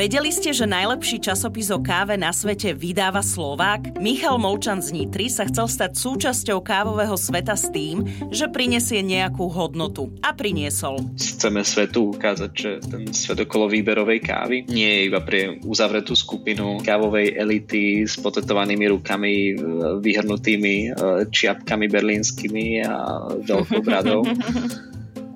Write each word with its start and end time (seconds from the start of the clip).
Vedeli 0.00 0.32
ste, 0.32 0.56
že 0.56 0.64
najlepší 0.64 1.20
časopis 1.20 1.68
o 1.68 1.76
káve 1.76 2.16
na 2.16 2.32
svete 2.32 2.72
vydáva 2.72 3.20
Slovák? 3.20 4.00
Michal 4.00 4.40
Molčan 4.40 4.80
z 4.80 4.96
Nitry 4.96 5.28
sa 5.28 5.44
chcel 5.44 5.68
stať 5.68 5.92
súčasťou 5.92 6.64
kávového 6.64 7.20
sveta 7.20 7.52
s 7.52 7.68
tým, 7.68 8.08
že 8.32 8.48
prinesie 8.48 9.04
nejakú 9.04 9.52
hodnotu. 9.52 10.08
A 10.24 10.32
priniesol. 10.32 11.04
Chceme 11.20 11.60
svetu 11.60 12.16
ukázať, 12.16 12.50
že 12.56 12.70
ten 12.80 13.12
svet 13.12 13.44
okolo 13.44 13.68
výberovej 13.68 14.24
kávy 14.24 14.64
nie 14.72 14.88
je 14.88 15.00
iba 15.12 15.20
pre 15.20 15.60
uzavretú 15.68 16.16
skupinu 16.16 16.80
kávovej 16.80 17.36
elity 17.36 18.08
s 18.08 18.16
potetovanými 18.16 18.88
rukami, 18.96 19.52
vyhrnutými 20.00 20.74
e, 20.80 21.28
čiapkami 21.28 21.92
berlínskymi 21.92 22.88
a 22.88 22.96
veľkou 23.52 23.84
bradou. 23.84 24.24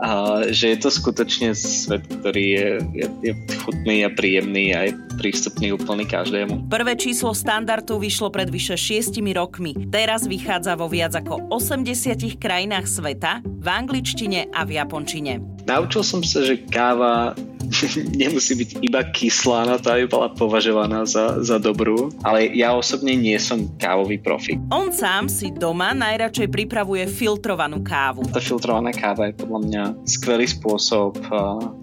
A 0.02 0.42
že 0.50 0.74
je 0.74 0.78
to 0.82 0.90
skutočne 0.90 1.54
svet, 1.54 2.02
ktorý 2.10 2.44
je, 2.50 2.68
je, 2.94 3.06
je 3.30 3.32
chutný 3.62 4.02
a 4.02 4.10
príjemný 4.10 4.74
a 4.74 4.90
je 4.90 4.92
prístupný 5.16 5.74
úplne 5.74 6.04
každému. 6.04 6.68
Prvé 6.68 6.94
číslo 6.98 7.32
standardu 7.32 7.96
vyšlo 7.98 8.28
pred 8.30 8.50
vyše 8.50 8.76
6 8.76 9.18
rokmi. 9.34 9.74
Teraz 9.88 10.26
vychádza 10.26 10.74
vo 10.74 10.90
viac 10.90 11.14
ako 11.14 11.50
80 11.50 12.38
krajinách 12.38 12.86
sveta, 12.86 13.42
v 13.42 13.66
angličtine 13.66 14.52
a 14.52 14.68
v 14.68 14.76
japončine. 14.76 15.40
Naučil 15.64 16.04
som 16.04 16.20
sa, 16.20 16.44
že 16.44 16.60
káva 16.68 17.32
nemusí 18.20 18.54
byť 18.56 18.70
iba 18.84 19.00
kyslá 19.12 19.66
na 19.68 19.76
to, 19.80 19.94
aby 19.94 20.04
bola 20.08 20.28
považovaná 20.32 21.04
za, 21.08 21.40
za 21.40 21.56
dobrú, 21.56 22.12
ale 22.22 22.52
ja 22.52 22.74
osobne 22.76 23.16
nie 23.16 23.36
som 23.40 23.68
kávový 23.80 24.20
profik. 24.20 24.60
On 24.70 24.92
sám 24.92 25.28
si 25.30 25.50
doma 25.50 25.96
najradšej 25.96 26.48
pripravuje 26.50 27.08
filtrovanú 27.08 27.80
kávu. 27.80 28.26
Tá 28.30 28.40
filtrovaná 28.40 28.92
káva 28.92 29.30
je 29.30 29.40
podľa 29.40 29.60
mňa 29.64 29.82
skvelý 30.04 30.46
spôsob 30.48 31.18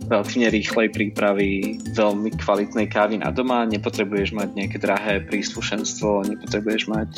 relatívne 0.08 0.48
rýchlej 0.52 0.88
prípravy 0.92 1.80
veľmi 1.96 2.30
kvalitnej 2.42 2.88
kávy 2.92 3.21
na 3.22 3.30
doma. 3.30 3.70
Nepotrebuješ 3.70 4.34
mať 4.34 4.50
nejaké 4.58 4.78
drahé 4.82 5.22
príslušenstvo, 5.22 6.26
nepotrebuješ 6.26 6.84
mať 6.90 7.12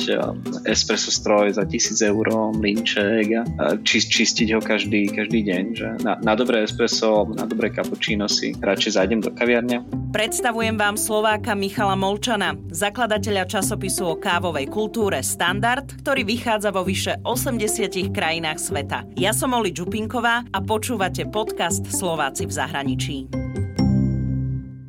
espresso 0.68 1.08
stroj 1.08 1.56
za 1.56 1.64
tisíc 1.64 2.04
eur, 2.04 2.28
mlinček 2.52 3.26
a 3.58 3.80
čist, 3.80 4.12
čistiť 4.12 4.52
ho 4.52 4.60
každý, 4.60 5.08
každý 5.08 5.40
deň. 5.40 5.64
Že 5.72 5.88
na, 6.04 6.20
na 6.20 6.34
dobré 6.36 6.62
espresso, 6.68 7.24
na 7.32 7.48
dobré 7.48 7.72
cappuccino 7.72 8.28
si 8.28 8.52
radšej 8.52 9.00
zájdem 9.00 9.24
do 9.24 9.32
kaviarne. 9.32 9.80
Predstavujem 10.12 10.78
vám 10.78 10.94
Slováka 10.94 11.58
Michala 11.58 11.98
Molčana, 11.98 12.54
zakladateľa 12.70 13.50
časopisu 13.50 14.14
o 14.14 14.20
kávovej 14.20 14.70
kultúre 14.70 15.18
Standard, 15.26 15.90
ktorý 16.04 16.22
vychádza 16.22 16.70
vo 16.70 16.86
vyše 16.86 17.18
80 17.26 18.14
krajinách 18.14 18.62
sveta. 18.62 19.02
Ja 19.18 19.34
som 19.34 19.56
Oli 19.58 19.74
Čupinková 19.74 20.46
a 20.54 20.58
počúvate 20.62 21.26
podcast 21.26 21.82
Slováci 21.90 22.46
v 22.46 22.52
zahraničí. 22.54 23.16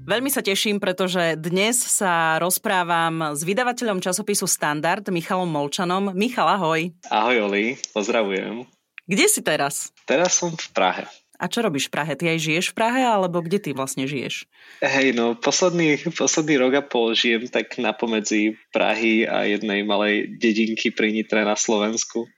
Veľmi 0.06 0.30
sa 0.30 0.46
teším, 0.46 0.78
pretože 0.78 1.34
dnes 1.34 1.82
sa 1.82 2.38
rozprávam 2.38 3.34
s 3.34 3.42
vydavateľom 3.42 3.98
časopisu 3.98 4.46
Standard, 4.46 5.02
Michalom 5.10 5.50
Molčanom. 5.50 6.14
Michal, 6.14 6.46
ahoj. 6.46 6.94
Ahoj, 7.10 7.50
Oli, 7.50 7.74
pozdravujem. 7.90 8.70
Kde 9.10 9.26
si 9.26 9.42
teraz? 9.42 9.90
Teraz 10.06 10.38
som 10.38 10.54
v 10.54 10.70
Prahe. 10.78 11.10
A 11.42 11.50
čo 11.50 11.66
robíš 11.66 11.90
v 11.90 11.98
Prahe? 11.98 12.14
Ty 12.14 12.38
aj 12.38 12.40
žiješ 12.46 12.66
v 12.70 12.78
Prahe, 12.78 13.02
alebo 13.02 13.42
kde 13.42 13.58
ty 13.58 13.74
vlastne 13.74 14.06
žiješ? 14.06 14.46
Hej, 14.86 15.18
no 15.18 15.34
posledný, 15.34 15.98
posledný 16.14 16.62
rok 16.62 16.74
a 16.78 16.84
pol 16.86 17.18
žijem 17.18 17.50
tak 17.50 17.74
na 17.82 17.90
pomedzi 17.90 18.62
Prahy 18.70 19.26
a 19.26 19.50
jednej 19.50 19.82
malej 19.82 20.38
dedinky 20.38 20.94
pri 20.94 21.18
Nitre 21.18 21.42
na 21.42 21.58
Slovensku. 21.58 22.30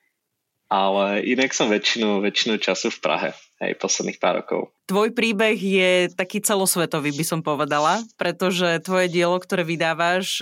Ale 0.72 1.20
inak 1.20 1.52
som 1.52 1.68
väčšinu, 1.68 2.24
väčšinu 2.24 2.64
času 2.64 2.96
v 2.96 3.00
Prahe, 3.04 3.30
hej, 3.62 3.78
posledných 3.78 4.20
pár 4.22 4.44
rokov. 4.44 4.74
Tvoj 4.88 5.12
príbeh 5.12 5.58
je 5.58 5.92
taký 6.14 6.40
celosvetový, 6.40 7.12
by 7.12 7.26
som 7.28 7.40
povedala, 7.44 8.00
pretože 8.16 8.80
tvoje 8.86 9.12
dielo, 9.12 9.36
ktoré 9.42 9.68
vydávaš, 9.68 10.40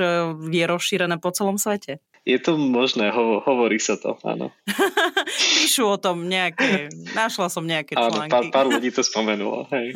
je 0.51 0.63
rozšírené 0.67 1.17
po 1.17 1.33
celom 1.33 1.57
svete. 1.57 2.03
Je 2.25 2.41
to 2.41 2.57
možné, 2.57 3.13
ho, 3.13 3.37
hovorí 3.45 3.77
sa 3.77 4.01
to, 4.01 4.17
áno. 4.25 4.49
Píšu 5.61 5.85
o 5.85 5.97
tom 6.01 6.25
nejaké, 6.25 6.89
našla 7.13 7.53
som 7.53 7.61
nejaké 7.61 7.93
články. 7.93 8.33
Áno, 8.33 8.49
pár, 8.49 8.49
pár 8.49 8.65
ľudí 8.65 8.89
to 8.89 9.05
spomenulo, 9.05 9.69
hej. 9.69 9.93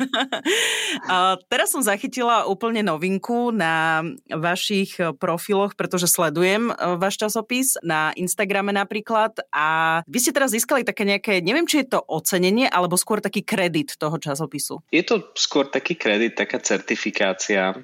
A 1.10 1.34
teraz 1.50 1.74
som 1.74 1.82
zachytila 1.82 2.46
úplne 2.46 2.86
novinku 2.86 3.50
na 3.50 4.06
vašich 4.30 4.94
profiloch, 5.18 5.74
pretože 5.74 6.06
sledujem 6.06 6.70
e, 6.70 6.74
váš 7.02 7.18
časopis 7.18 7.74
na 7.82 8.14
Instagrame 8.14 8.70
napríklad 8.70 9.42
a 9.50 10.00
vy 10.06 10.18
ste 10.22 10.30
teraz 10.30 10.54
získali 10.54 10.86
také 10.86 11.02
nejaké, 11.02 11.42
neviem, 11.42 11.66
či 11.66 11.82
je 11.82 11.98
to 11.98 12.00
ocenenie, 12.06 12.70
alebo 12.70 12.94
skôr 12.94 13.18
taký 13.18 13.42
kredit 13.42 13.98
toho 13.98 14.14
časopisu. 14.22 14.86
Je 14.94 15.02
to 15.02 15.34
skôr 15.34 15.66
taký 15.66 15.98
kredit, 15.98 16.38
taká 16.38 16.62
certifikácia. 16.62 17.74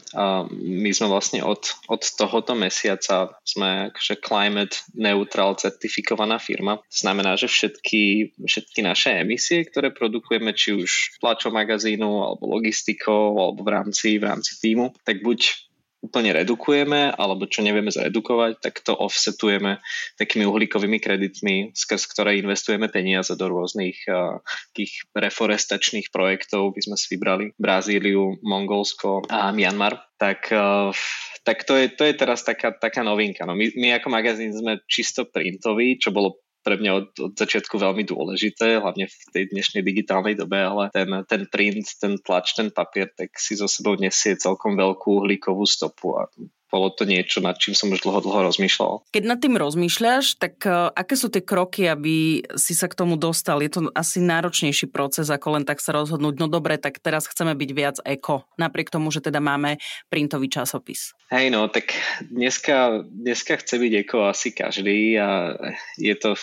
My 0.62 0.90
sme 0.94 1.10
vlastne 1.10 1.42
od, 1.42 1.74
od 1.90 2.02
tohoto 2.14 2.54
mesiaca 2.54 3.34
sme 3.42 3.90
akože 3.90 4.14
climate 4.36 4.76
neutral 4.92 5.56
certifikovaná 5.56 6.36
firma. 6.36 6.76
Znamená, 6.92 7.40
že 7.40 7.48
všetky, 7.48 8.36
všetky 8.44 8.84
naše 8.84 9.24
emisie, 9.24 9.64
ktoré 9.64 9.96
produkujeme, 9.96 10.52
či 10.52 10.76
už 10.76 11.16
tlačou 11.24 11.56
magazínu, 11.56 12.20
alebo 12.20 12.44
logistikou, 12.44 13.40
alebo 13.40 13.64
v 13.64 13.70
rámci, 13.72 14.20
v 14.20 14.28
rámci 14.28 14.60
týmu, 14.60 14.92
tak 15.08 15.24
buď 15.24 15.65
úplne 16.04 16.30
redukujeme, 16.36 17.10
alebo 17.12 17.48
čo 17.50 17.66
nevieme 17.66 17.90
zredukovať, 17.90 18.62
tak 18.62 18.84
to 18.84 18.94
offsetujeme 18.94 19.82
takými 20.20 20.46
uhlíkovými 20.46 21.02
kreditmi, 21.02 21.74
skrz 21.74 22.06
ktoré 22.12 22.38
investujeme 22.38 22.86
peniaze 22.86 23.34
do 23.34 23.46
rôznych 23.50 24.06
uh, 24.06 24.38
takých 24.72 25.08
reforestačných 25.16 26.14
projektov. 26.14 26.76
My 26.76 26.80
sme 26.84 26.96
si 26.96 27.06
vybrali 27.16 27.56
Brazíliu, 27.58 28.38
Mongolsko 28.44 29.26
a 29.26 29.50
Myanmar. 29.50 29.98
Tak, 30.16 30.48
uh, 30.54 30.94
tak 31.42 31.66
to, 31.66 31.76
je, 31.76 31.92
to 31.92 32.06
je 32.06 32.14
teraz 32.16 32.46
taká, 32.46 32.72
taká 32.72 33.02
novinka. 33.02 33.44
No 33.44 33.58
my, 33.58 33.74
my 33.76 33.98
ako 33.98 34.08
magazín 34.08 34.54
sme 34.54 34.80
čisto 34.88 35.26
printový, 35.28 35.98
čo 36.00 36.14
bolo 36.14 36.45
pre 36.66 36.82
mňa 36.82 36.90
od, 36.98 37.08
od 37.30 37.32
začiatku 37.38 37.78
veľmi 37.78 38.02
dôležité, 38.02 38.82
hlavne 38.82 39.06
v 39.06 39.16
tej 39.30 39.54
dnešnej 39.54 39.86
digitálnej 39.86 40.34
dobe, 40.34 40.58
ale 40.58 40.90
ten, 40.90 41.06
ten 41.30 41.46
print, 41.46 41.86
ten 42.02 42.18
tlač, 42.18 42.58
ten 42.58 42.74
papier, 42.74 43.06
tak 43.14 43.38
si 43.38 43.54
so 43.54 43.70
sebou 43.70 43.94
nesie 43.94 44.34
celkom 44.34 44.74
veľkú 44.74 45.22
uhlíkovú 45.22 45.62
stopu 45.62 46.18
a 46.18 46.26
bolo 46.66 46.90
to 46.90 47.06
niečo, 47.06 47.38
nad 47.38 47.54
čím 47.56 47.78
som 47.78 47.94
už 47.94 48.02
dlho, 48.02 48.20
dlho 48.26 48.50
rozmýšľal. 48.50 49.06
Keď 49.14 49.24
nad 49.24 49.38
tým 49.38 49.54
rozmýšľaš, 49.54 50.42
tak 50.42 50.66
uh, 50.66 50.90
aké 50.90 51.14
sú 51.14 51.30
tie 51.30 51.42
kroky, 51.42 51.86
aby 51.86 52.42
si 52.58 52.74
sa 52.74 52.90
k 52.90 52.98
tomu 52.98 53.14
dostal? 53.14 53.62
Je 53.62 53.70
to 53.70 53.86
asi 53.94 54.18
náročnejší 54.18 54.90
proces, 54.90 55.30
ako 55.30 55.60
len 55.60 55.64
tak 55.64 55.78
sa 55.78 55.94
rozhodnúť, 55.94 56.34
no 56.42 56.46
dobre, 56.50 56.76
tak 56.76 56.98
teraz 56.98 57.30
chceme 57.30 57.54
byť 57.54 57.70
viac 57.70 57.96
eko, 58.02 58.46
napriek 58.58 58.90
tomu, 58.90 59.14
že 59.14 59.22
teda 59.22 59.38
máme 59.38 59.78
printový 60.10 60.50
časopis. 60.50 61.14
Hej 61.30 61.50
no, 61.50 61.66
tak 61.66 61.90
dneska, 62.22 63.02
dneska 63.02 63.58
chce 63.58 63.82
byť 63.82 63.92
eko 64.06 64.30
asi 64.30 64.54
každý 64.54 65.18
a 65.18 65.58
je 65.98 66.14
to 66.14 66.38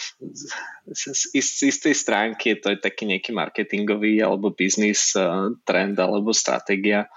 z, 0.92 1.16
z 1.32 1.72
istej 1.72 1.96
stránky 1.96 2.56
je 2.56 2.58
to 2.60 2.70
taký 2.80 3.08
nejaký 3.08 3.32
marketingový 3.32 4.20
alebo 4.20 4.52
biznis 4.52 5.16
uh, 5.16 5.56
trend 5.64 5.96
alebo 6.00 6.36
stratégia 6.36 7.08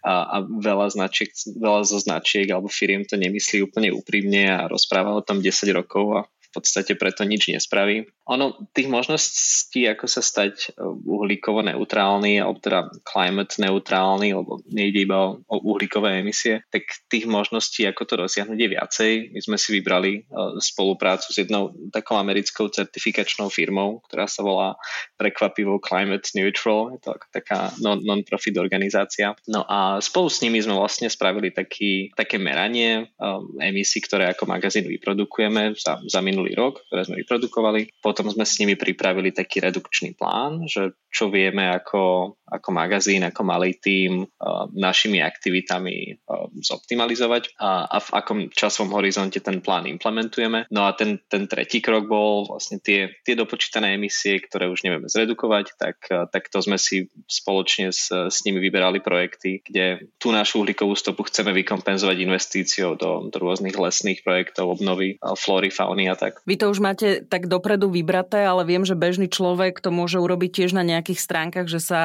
a, 0.00 0.14
a 0.32 0.36
veľa, 0.44 0.92
značiek, 0.92 1.28
veľa 1.56 1.84
zo 1.84 2.00
značiek 2.00 2.48
alebo 2.48 2.72
firiem 2.72 3.04
to 3.04 3.20
nemyslí 3.20 3.64
úplne 3.64 3.92
úprimne 3.92 4.48
a 4.48 4.68
rozpráva 4.68 5.12
o 5.12 5.24
tom 5.24 5.44
10 5.44 5.52
rokov 5.76 6.04
a 6.16 6.22
podstate 6.54 6.98
preto 6.98 7.22
nič 7.22 7.50
nespraví. 7.50 8.10
Ono, 8.30 8.70
tých 8.70 8.86
možností, 8.86 9.90
ako 9.90 10.06
sa 10.06 10.22
stať 10.22 10.74
e, 10.74 10.86
uhlíkovo 10.86 11.66
neutrálny, 11.66 12.38
alebo 12.38 12.62
teda 12.62 12.90
climate 13.02 13.58
neutrálny, 13.58 14.34
lebo 14.34 14.62
nejde 14.70 15.02
iba 15.02 15.34
o, 15.34 15.56
uhlíkové 15.62 16.22
emisie, 16.22 16.62
tak 16.70 16.86
tých 17.10 17.26
možností, 17.26 17.84
ako 17.86 18.02
to 18.06 18.14
dosiahnuť 18.22 18.58
je 18.58 18.68
viacej. 18.70 19.12
My 19.34 19.40
sme 19.42 19.56
si 19.58 19.68
vybrali 19.76 20.24
uh, 20.30 20.56
spoluprácu 20.62 21.28
s 21.30 21.36
jednou 21.36 21.74
takou 21.90 22.16
americkou 22.16 22.70
certifikačnou 22.70 23.50
firmou, 23.50 24.02
ktorá 24.06 24.30
sa 24.30 24.46
volá 24.46 24.78
prekvapivo 25.18 25.82
Climate 25.82 26.30
Neutral, 26.38 26.96
je 26.96 27.00
to 27.02 27.18
taká 27.34 27.74
non- 27.82 28.00
non-profit 28.00 28.56
organizácia. 28.56 29.34
No 29.50 29.66
a 29.66 29.98
spolu 30.00 30.30
s 30.32 30.40
nimi 30.40 30.62
sme 30.62 30.78
vlastne 30.78 31.10
spravili 31.10 31.52
taký, 31.52 32.14
také 32.16 32.40
meranie 32.40 33.12
um, 33.20 33.58
emisí, 33.60 34.00
ktoré 34.00 34.32
ako 34.32 34.48
magazín 34.48 34.88
vyprodukujeme 34.88 35.76
za, 35.76 36.00
za 36.06 36.20
minulý 36.24 36.39
minulý 36.40 36.56
rok, 36.56 36.80
ktoré 36.88 37.04
sme 37.04 37.20
vyprodukovali. 37.20 38.00
Potom 38.00 38.32
sme 38.32 38.48
s 38.48 38.56
nimi 38.56 38.80
pripravili 38.80 39.28
taký 39.28 39.60
redukčný 39.60 40.16
plán, 40.16 40.64
že 40.64 40.96
čo 41.12 41.28
vieme 41.28 41.68
ako, 41.68 42.32
ako 42.48 42.68
magazín, 42.72 43.26
ako 43.28 43.44
malý 43.44 43.76
tím 43.76 44.24
uh, 44.24 44.64
našimi 44.72 45.20
aktivitami 45.20 46.16
uh, 46.16 46.48
zoptimalizovať 46.64 47.60
a, 47.60 47.84
a 47.84 47.98
v 48.00 48.08
akom 48.16 48.38
časovom 48.48 48.96
horizonte 48.96 49.44
ten 49.44 49.60
plán 49.60 49.84
implementujeme. 49.84 50.70
No 50.72 50.88
a 50.88 50.96
ten, 50.96 51.20
ten 51.28 51.44
tretí 51.44 51.84
krok 51.84 52.08
bol 52.08 52.48
vlastne 52.48 52.80
tie, 52.80 53.20
tie 53.26 53.36
dopočítané 53.36 54.00
emisie, 54.00 54.40
ktoré 54.40 54.72
už 54.72 54.86
nevieme 54.86 55.12
zredukovať, 55.12 55.76
tak, 55.76 55.98
uh, 56.08 56.24
tak 56.30 56.48
to 56.48 56.64
sme 56.64 56.80
si 56.80 57.10
spoločne 57.28 57.92
s, 57.92 58.08
s 58.08 58.38
nimi 58.48 58.62
vyberali 58.62 59.04
projekty, 59.04 59.60
kde 59.66 60.08
tú 60.16 60.32
našu 60.32 60.62
uhlíkovú 60.64 60.94
stopu 60.96 61.26
chceme 61.26 61.50
vykompenzovať 61.52 62.16
investíciou 62.22 62.94
do, 62.94 63.28
do 63.28 63.36
rôznych 63.36 63.74
lesných 63.74 64.22
projektov, 64.22 64.78
obnovy 64.78 65.18
flóry, 65.34 65.74
fauny 65.74 66.06
a 66.06 66.14
tak. 66.14 66.29
Vy 66.46 66.54
to 66.60 66.70
už 66.70 66.78
máte 66.82 67.22
tak 67.26 67.46
dopredu 67.46 67.90
vybraté, 67.90 68.44
ale 68.44 68.66
viem, 68.66 68.82
že 68.86 68.98
bežný 68.98 69.30
človek 69.30 69.78
to 69.78 69.94
môže 69.94 70.18
urobiť 70.18 70.50
tiež 70.62 70.70
na 70.76 70.84
nejakých 70.86 71.20
stránkach, 71.20 71.66
že 71.66 71.80
sa 71.80 72.00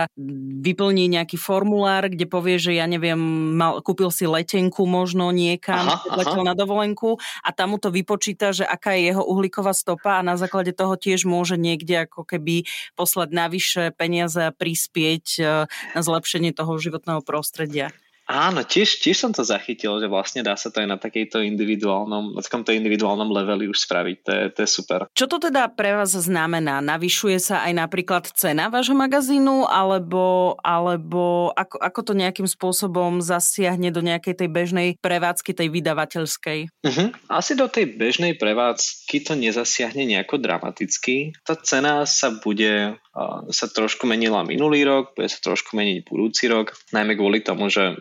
vyplní 0.61 1.09
nejaký 1.11 1.35
formulár, 1.35 2.09
kde 2.09 2.25
povie, 2.29 2.57
že 2.61 2.77
ja 2.77 2.85
neviem, 2.85 3.17
mal, 3.55 3.79
kúpil 3.83 4.09
si 4.09 4.25
letenku 4.25 4.85
možno 4.85 5.29
niekam, 5.33 5.89
aha, 5.89 6.17
letel 6.19 6.41
aha. 6.45 6.49
na 6.51 6.55
dovolenku 6.55 7.17
a 7.43 7.49
tam 7.51 7.75
mu 7.75 7.77
to 7.77 7.89
vypočíta, 7.89 8.55
že 8.55 8.63
aká 8.63 8.93
je 8.95 9.13
jeho 9.13 9.23
uhlíková 9.25 9.73
stopa 9.75 10.19
a 10.19 10.25
na 10.25 10.39
základe 10.39 10.71
toho 10.71 10.95
tiež 10.95 11.27
môže 11.27 11.59
niekde 11.59 12.05
ako 12.05 12.23
keby 12.23 12.67
poslať 12.93 13.29
navyše 13.33 13.83
peniaze 13.95 14.39
a 14.39 14.55
prispieť 14.55 15.25
e, 15.37 15.43
na 15.69 16.01
zlepšenie 16.01 16.53
toho 16.53 16.77
životného 16.77 17.21
prostredia. 17.25 17.91
Áno, 18.25 18.65
tiež, 18.65 19.05
tiež 19.05 19.21
som 19.21 19.31
to 19.31 19.45
zachytil, 19.45 20.01
že 20.01 20.09
vlastne 20.09 20.41
dá 20.41 20.57
sa 20.57 20.73
to 20.73 20.81
aj 20.81 20.89
na 20.89 20.97
takejto 20.97 21.45
individuálnom, 21.45 22.33
na 22.33 22.41
takomto 22.41 22.73
individuálnom 22.73 23.29
leveli 23.29 23.69
už 23.69 23.85
spraviť, 23.85 24.17
to 24.25 24.31
je, 24.33 24.43
to 24.49 24.59
je 24.65 24.69
super. 24.69 24.99
Čo 25.13 25.29
to 25.29 25.37
teda 25.37 25.69
pre 25.69 25.93
vás 25.93 26.17
znamená? 26.17 26.81
Navyšuje 26.81 27.37
sa 27.37 27.61
aj 27.69 27.73
napríklad 27.85 28.25
cena 28.33 28.73
vášho 28.73 28.97
magazínu, 28.97 29.69
alebo, 29.69 30.57
alebo 30.65 31.53
ako, 31.53 31.77
ako 31.77 31.99
to 32.01 32.13
nejakým 32.17 32.49
spôsobom 32.49 33.21
zasiahne 33.21 33.93
do 33.93 34.01
nejakej 34.01 34.41
tej 34.41 34.49
bežnej 34.49 34.87
prevádzky, 34.97 35.53
tej 35.53 35.69
vydavateľskej? 35.69 36.59
Uh-huh. 36.81 37.07
Asi 37.29 37.53
do 37.53 37.69
tej 37.69 37.93
bežnej 37.93 38.41
prevádzky 38.41 39.21
to 39.21 39.37
nezasiahne 39.37 40.01
nejako 40.01 40.41
dramaticky. 40.41 41.37
Tá 41.45 41.53
cena 41.53 42.09
sa 42.09 42.33
bude 42.33 42.97
sa 43.49 43.65
trošku 43.71 44.03
menila 44.03 44.43
minulý 44.43 44.83
rok, 44.83 45.15
bude 45.15 45.31
sa 45.31 45.39
trošku 45.39 45.79
meniť 45.79 46.03
budúci 46.03 46.51
rok, 46.51 46.75
najmä 46.91 47.15
kvôli 47.15 47.39
tomu, 47.39 47.71
že 47.71 47.95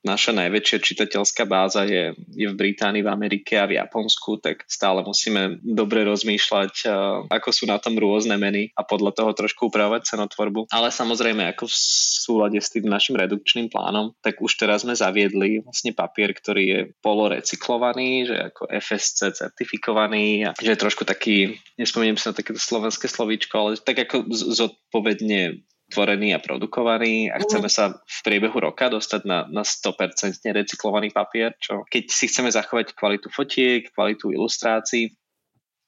naša 0.00 0.32
najväčšia 0.32 0.78
čitateľská 0.80 1.44
báza 1.44 1.84
je, 1.84 2.16
je 2.32 2.46
v 2.48 2.56
Británii, 2.56 3.04
v 3.04 3.12
Amerike 3.12 3.60
a 3.60 3.68
v 3.68 3.76
Japonsku, 3.76 4.40
tak 4.40 4.64
stále 4.64 5.04
musíme 5.04 5.60
dobre 5.60 6.04
rozmýšľať, 6.08 6.88
ako 7.28 7.48
sú 7.52 7.68
na 7.68 7.76
tom 7.76 8.00
rôzne 8.00 8.36
meny 8.40 8.72
a 8.72 8.82
podľa 8.84 9.12
toho 9.12 9.30
trošku 9.36 9.68
upravovať 9.68 10.16
cenotvorbu. 10.16 10.72
Ale 10.72 10.88
samozrejme, 10.88 11.52
ako 11.52 11.68
v 11.68 11.76
súlade 11.76 12.58
s 12.60 12.72
tým 12.72 12.88
našim 12.88 13.20
redukčným 13.20 13.68
plánom, 13.68 14.16
tak 14.24 14.40
už 14.40 14.56
teraz 14.56 14.82
sme 14.88 14.96
zaviedli 14.96 15.60
vlastne 15.60 15.92
papier, 15.92 16.32
ktorý 16.32 16.64
je 16.64 16.80
polorecyklovaný, 17.04 18.32
že 18.32 18.36
ako 18.52 18.72
FSC 18.72 19.36
certifikovaný 19.36 20.48
a 20.48 20.50
že 20.56 20.72
je 20.72 20.82
trošku 20.82 21.04
taký, 21.04 21.60
nespomeniem 21.76 22.16
sa 22.16 22.32
na 22.32 22.40
takéto 22.40 22.60
slovenské 22.60 23.04
slovíčko, 23.04 23.54
ale 23.56 23.70
tak 23.76 24.00
ako 24.08 24.32
zodpovedne 24.32 25.60
tvorený 25.90 26.32
a 26.32 26.40
produkovaný 26.40 27.28
a 27.28 27.36
mhm. 27.36 27.42
chceme 27.44 27.68
sa 27.68 27.98
v 27.98 28.18
priebehu 28.22 28.56
roka 28.56 28.86
dostať 28.88 29.22
na, 29.26 29.44
na 29.50 29.66
100% 29.66 30.40
recyklovaný 30.46 31.10
papier, 31.10 31.58
čo 31.58 31.82
keď 31.90 32.08
si 32.08 32.30
chceme 32.30 32.48
zachovať 32.48 32.94
kvalitu 32.94 33.28
fotiek, 33.28 33.90
kvalitu 33.90 34.30
ilustrácií, 34.30 35.12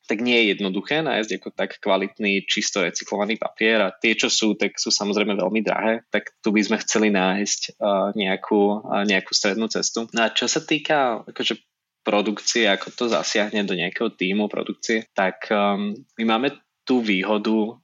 tak 0.02 0.18
nie 0.18 0.34
je 0.34 0.58
jednoduché 0.58 1.00
nájsť 1.00 1.30
ako 1.38 1.48
tak 1.54 1.78
kvalitný, 1.78 2.42
čisto 2.44 2.82
recyklovaný 2.82 3.38
papier 3.38 3.80
a 3.86 3.94
tie, 3.94 4.18
čo 4.18 4.26
sú, 4.26 4.58
tak 4.58 4.74
sú 4.74 4.90
samozrejme 4.90 5.38
veľmi 5.38 5.62
drahé, 5.62 6.02
tak 6.10 6.34
tu 6.42 6.50
by 6.50 6.58
sme 6.58 6.82
chceli 6.82 7.14
nájsť 7.14 7.78
uh, 7.78 8.10
nejakú, 8.12 8.82
uh, 8.82 9.06
nejakú 9.06 9.30
strednú 9.30 9.70
cestu. 9.70 10.10
No 10.10 10.26
a 10.26 10.34
čo 10.34 10.50
sa 10.50 10.58
týka 10.58 11.22
akože 11.22 11.62
produkcie, 12.02 12.66
ako 12.66 12.90
to 12.92 13.04
zasiahne 13.06 13.62
do 13.62 13.78
nejakého 13.78 14.10
týmu 14.10 14.50
produkcie, 14.50 15.06
tak 15.14 15.46
um, 15.54 15.94
my 16.18 16.24
máme 16.26 16.48
tú 16.82 16.98
výhodu, 17.02 17.78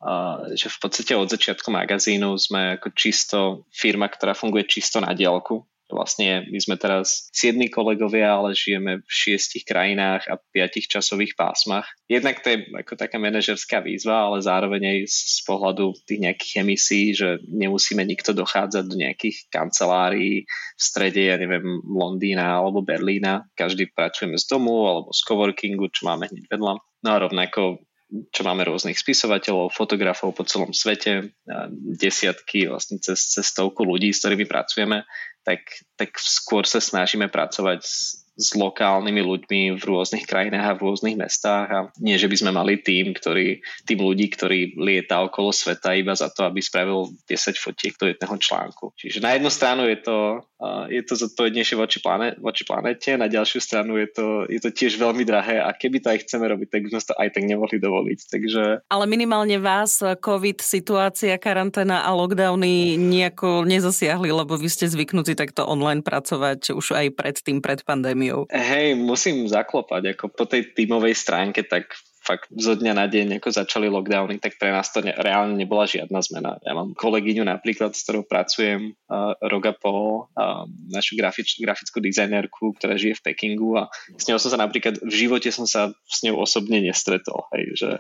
že 0.59 0.69
v 0.69 0.79
podstate 0.83 1.15
od 1.15 1.31
začiatku 1.31 1.71
magazínu 1.71 2.35
sme 2.39 2.77
ako 2.79 2.89
čisto 2.95 3.39
firma, 3.71 4.11
ktorá 4.11 4.35
funguje 4.35 4.67
čisto 4.67 4.99
na 4.99 5.15
dielku. 5.15 5.63
Vlastne 5.89 6.45
my 6.53 6.61
sme 6.61 6.77
teraz 6.77 7.33
siedmi 7.33 7.73
kolegovia, 7.73 8.37
ale 8.37 8.53
žijeme 8.53 9.01
v 9.01 9.09
šiestich 9.09 9.65
krajinách 9.65 10.29
a 10.29 10.37
piatich 10.37 10.85
časových 10.85 11.33
pásmach. 11.33 11.89
Jednak 12.13 12.45
to 12.45 12.53
je 12.53 12.69
ako 12.77 12.93
taká 12.93 13.17
manažerská 13.17 13.81
výzva, 13.81 14.29
ale 14.29 14.45
zároveň 14.45 14.85
aj 14.85 14.99
z 15.09 15.41
pohľadu 15.49 15.97
tých 16.05 16.21
nejakých 16.29 16.53
emisí, 16.61 17.17
že 17.17 17.41
nemusíme 17.49 18.05
nikto 18.05 18.37
dochádzať 18.37 18.85
do 18.85 19.01
nejakých 19.01 19.49
kancelárií 19.49 20.45
v 20.45 20.77
strede, 20.77 21.25
ja 21.25 21.41
neviem, 21.41 21.81
Londýna 21.89 22.61
alebo 22.61 22.85
Berlína. 22.85 23.49
Každý 23.57 23.89
pracujeme 23.89 24.37
z 24.37 24.45
domu 24.45 24.85
alebo 24.85 25.09
z 25.17 25.25
coworkingu, 25.25 25.89
čo 25.89 26.05
máme 26.05 26.29
hneď 26.29 26.53
vedľa. 26.53 26.85
No 27.01 27.09
a 27.09 27.17
rovnako 27.17 27.88
čo 28.09 28.41
máme 28.41 28.65
rôznych 28.65 28.97
spisovateľov, 28.97 29.77
fotografov 29.77 30.33
po 30.33 30.45
celom 30.49 30.73
svete, 30.73 31.37
desiatky, 31.77 32.69
vlastne 32.69 32.97
cez, 33.05 33.37
cez 33.37 33.45
stovku 33.45 33.85
ľudí, 33.85 34.17
s 34.17 34.25
ktorými 34.25 34.49
pracujeme, 34.49 35.05
tak, 35.45 35.61
tak 35.97 36.17
skôr 36.17 36.65
sa 36.65 36.81
snažíme 36.81 37.29
pracovať 37.29 37.81
s, 37.85 38.25
s 38.39 38.55
lokálnymi 38.55 39.19
ľuďmi 39.19 39.61
v 39.77 39.83
rôznych 39.83 40.25
krajinách 40.25 40.67
a 40.71 40.77
v 40.79 40.85
rôznych 40.87 41.17
mestách 41.19 41.69
a 41.69 41.81
nie, 41.99 42.15
že 42.15 42.31
by 42.31 42.37
sme 42.39 42.51
mali 42.55 42.79
tým, 42.79 43.11
ktorý, 43.11 43.59
tým 43.83 43.99
ľudí, 43.99 44.31
ktorý 44.31 44.79
lieta 44.79 45.19
okolo 45.27 45.51
sveta 45.51 45.99
iba 45.99 46.15
za 46.15 46.31
to, 46.31 46.47
aby 46.47 46.63
spravil 46.63 47.11
10 47.27 47.59
fotiek 47.59 47.99
do 47.99 48.07
jedného 48.07 48.37
článku. 48.39 48.95
Čiže 48.95 49.19
na 49.19 49.35
jednu 49.35 49.51
stranu 49.51 49.91
je 49.91 49.99
to, 49.99 50.47
je 50.91 51.03
to 51.07 51.15
zodpovednejšie 51.15 51.79
voči, 51.79 51.99
planet, 52.03 52.41
voči 52.43 52.67
planete, 52.67 53.15
na 53.15 53.31
ďalšiu 53.31 53.61
stranu 53.63 53.95
je 54.01 54.09
to, 54.11 54.27
je 54.51 54.59
to 54.59 54.71
tiež 54.75 54.99
veľmi 54.99 55.23
drahé 55.23 55.63
a 55.63 55.71
keby 55.71 56.03
to 56.03 56.11
aj 56.11 56.27
chceme 56.27 56.51
robiť, 56.51 56.69
tak 56.69 56.81
by 56.83 56.89
sme 56.91 57.03
to 57.07 57.15
aj 57.15 57.29
tak 57.31 57.45
nemohli 57.47 57.77
dovoliť. 57.79 58.19
Takže... 58.27 58.63
Ale 58.91 59.05
minimálne 59.07 59.63
vás 59.63 60.03
COVID, 60.03 60.59
situácia, 60.59 61.39
karanténa 61.39 62.03
a 62.03 62.11
lockdowny 62.11 62.99
nejako 62.99 63.63
nezasiahli, 63.63 64.35
lebo 64.35 64.59
vy 64.59 64.67
ste 64.67 64.91
zvyknutí 64.91 65.39
takto 65.39 65.63
online 65.63 66.03
pracovať 66.03 66.75
už 66.75 66.97
aj 66.99 67.07
pred 67.15 67.81
pandémiou 67.87 68.09
pandémiou. 68.09 68.47
Hej, 68.51 68.95
musím 68.99 69.47
zaklopať, 69.47 70.17
ako 70.17 70.25
po 70.33 70.45
tej 70.47 70.75
tímovej 70.75 71.15
stránke, 71.15 71.63
tak 71.63 71.95
fakt 72.29 72.53
zo 72.53 72.77
dňa 72.77 72.93
na 72.93 73.09
deň, 73.09 73.41
ako 73.41 73.49
začali 73.49 73.89
lockdowny, 73.89 74.37
tak 74.37 74.61
pre 74.61 74.69
nás 74.69 74.93
to 74.93 75.01
ne, 75.01 75.17
reálne 75.17 75.57
nebola 75.57 75.89
žiadna 75.89 76.21
zmena. 76.21 76.61
Ja 76.61 76.77
mám 76.77 76.93
kolegyňu 76.93 77.49
napríklad, 77.49 77.97
s 77.97 78.05
ktorou 78.05 78.29
pracujem 78.29 78.93
uh, 79.09 79.33
rok 79.49 79.65
a 79.65 79.73
pol, 79.73 80.29
uh, 80.37 80.69
našu 80.93 81.17
grafič, 81.17 81.57
grafickú 81.57 82.05
dizajnerku, 82.05 82.77
ktorá 82.77 83.01
žije 83.01 83.17
v 83.17 83.25
Pekingu 83.33 83.81
a 83.81 83.89
s 84.21 84.29
ňou 84.29 84.37
som 84.37 84.53
sa 84.53 84.61
napríklad, 84.61 85.01
v 85.01 85.15
živote 85.17 85.49
som 85.49 85.65
sa 85.65 85.89
s 86.05 86.21
ňou 86.21 86.45
osobne 86.45 86.85
nestretol. 86.85 87.49
Hej, 87.57 87.65
že... 87.81 87.91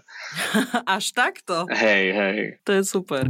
Až 0.84 1.16
takto? 1.16 1.64
Hej, 1.72 2.04
hej. 2.12 2.38
To 2.68 2.76
je 2.76 2.82
super. 2.84 3.24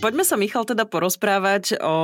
Poďme 0.00 0.24
sa, 0.24 0.40
Michal, 0.40 0.64
teda 0.64 0.88
porozprávať 0.88 1.82
o 1.82 1.96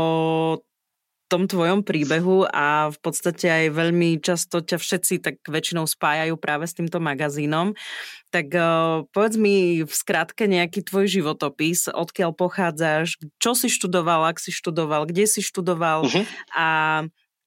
tom 1.33 1.49
tvojom 1.49 1.81
príbehu 1.81 2.45
a 2.53 2.93
v 2.93 2.99
podstate 3.01 3.49
aj 3.49 3.65
veľmi 3.73 4.21
často 4.21 4.61
ťa 4.61 4.77
všetci 4.77 5.15
tak 5.25 5.41
väčšinou 5.49 5.89
spájajú 5.89 6.37
práve 6.37 6.69
s 6.69 6.77
týmto 6.77 7.01
magazínom. 7.01 7.73
Tak 8.29 8.53
uh, 8.53 9.09
povedz 9.17 9.41
mi 9.41 9.81
v 9.81 9.93
skratke 9.93 10.45
nejaký 10.45 10.85
tvoj 10.85 11.09
životopis, 11.09 11.89
odkiaľ 11.89 12.37
pochádzaš, 12.37 13.17
čo 13.41 13.57
si 13.57 13.73
študoval, 13.73 14.29
ak 14.29 14.45
si 14.45 14.53
študoval, 14.53 15.09
kde 15.09 15.25
si 15.25 15.41
študoval 15.41 16.05
uh-huh. 16.05 16.25
a 16.53 16.67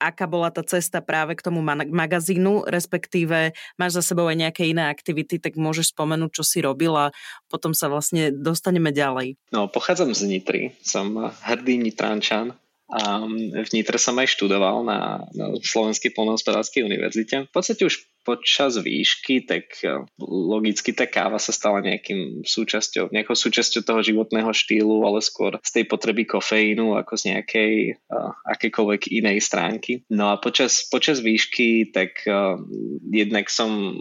aká 0.02 0.28
bola 0.28 0.52
tá 0.52 0.66
cesta 0.66 1.00
práve 1.00 1.38
k 1.40 1.46
tomu 1.46 1.64
magazínu, 1.88 2.68
respektíve 2.68 3.56
máš 3.80 4.02
za 4.02 4.04
sebou 4.12 4.28
aj 4.28 4.38
nejaké 4.38 4.68
iné 4.68 4.92
aktivity, 4.92 5.40
tak 5.40 5.56
môžeš 5.56 5.96
spomenúť, 5.96 6.42
čo 6.42 6.44
si 6.44 6.60
robil 6.60 6.92
a 6.94 7.16
potom 7.48 7.72
sa 7.72 7.88
vlastne 7.88 8.34
dostaneme 8.34 8.92
ďalej. 8.92 9.40
No, 9.56 9.72
pochádzam 9.72 10.12
z 10.12 10.22
Nitry, 10.28 10.64
som 10.84 11.32
hrdý 11.48 11.80
Nitrančan, 11.80 12.60
a 12.86 13.26
v 13.66 13.70
Nitre 13.74 13.98
som 13.98 14.14
aj 14.22 14.38
študoval 14.38 14.86
na, 14.86 15.26
na 15.34 15.46
Slovenskej 15.58 16.14
polnohospodárskej 16.14 16.86
univerzite. 16.86 17.50
V 17.50 17.52
podstate 17.52 17.82
už 17.82 18.06
počas 18.26 18.82
výšky, 18.82 19.46
tak 19.46 19.78
e, 19.86 20.02
logicky 20.26 20.92
tá 20.98 21.06
káva 21.06 21.38
sa 21.38 21.54
stala 21.54 21.86
nejakým 21.86 22.42
súčasťou, 22.42 23.14
nejakou 23.14 23.38
súčasťou 23.38 23.86
toho 23.86 24.02
životného 24.02 24.50
štýlu, 24.50 25.06
ale 25.06 25.22
skôr 25.22 25.62
z 25.62 25.72
tej 25.72 25.86
potreby 25.86 26.26
kofeínu 26.26 26.98
ako 26.98 27.14
z 27.16 27.24
nejakej 27.36 27.74
uh, 28.10 28.34
akékoľvek 28.50 29.14
inej 29.14 29.46
stránky. 29.46 30.02
No 30.10 30.34
a 30.34 30.42
počas, 30.42 30.90
počas 30.90 31.22
výšky, 31.22 31.94
tak 31.94 32.26
uh, 32.26 32.58
jednak 33.14 33.48
som, 33.54 33.94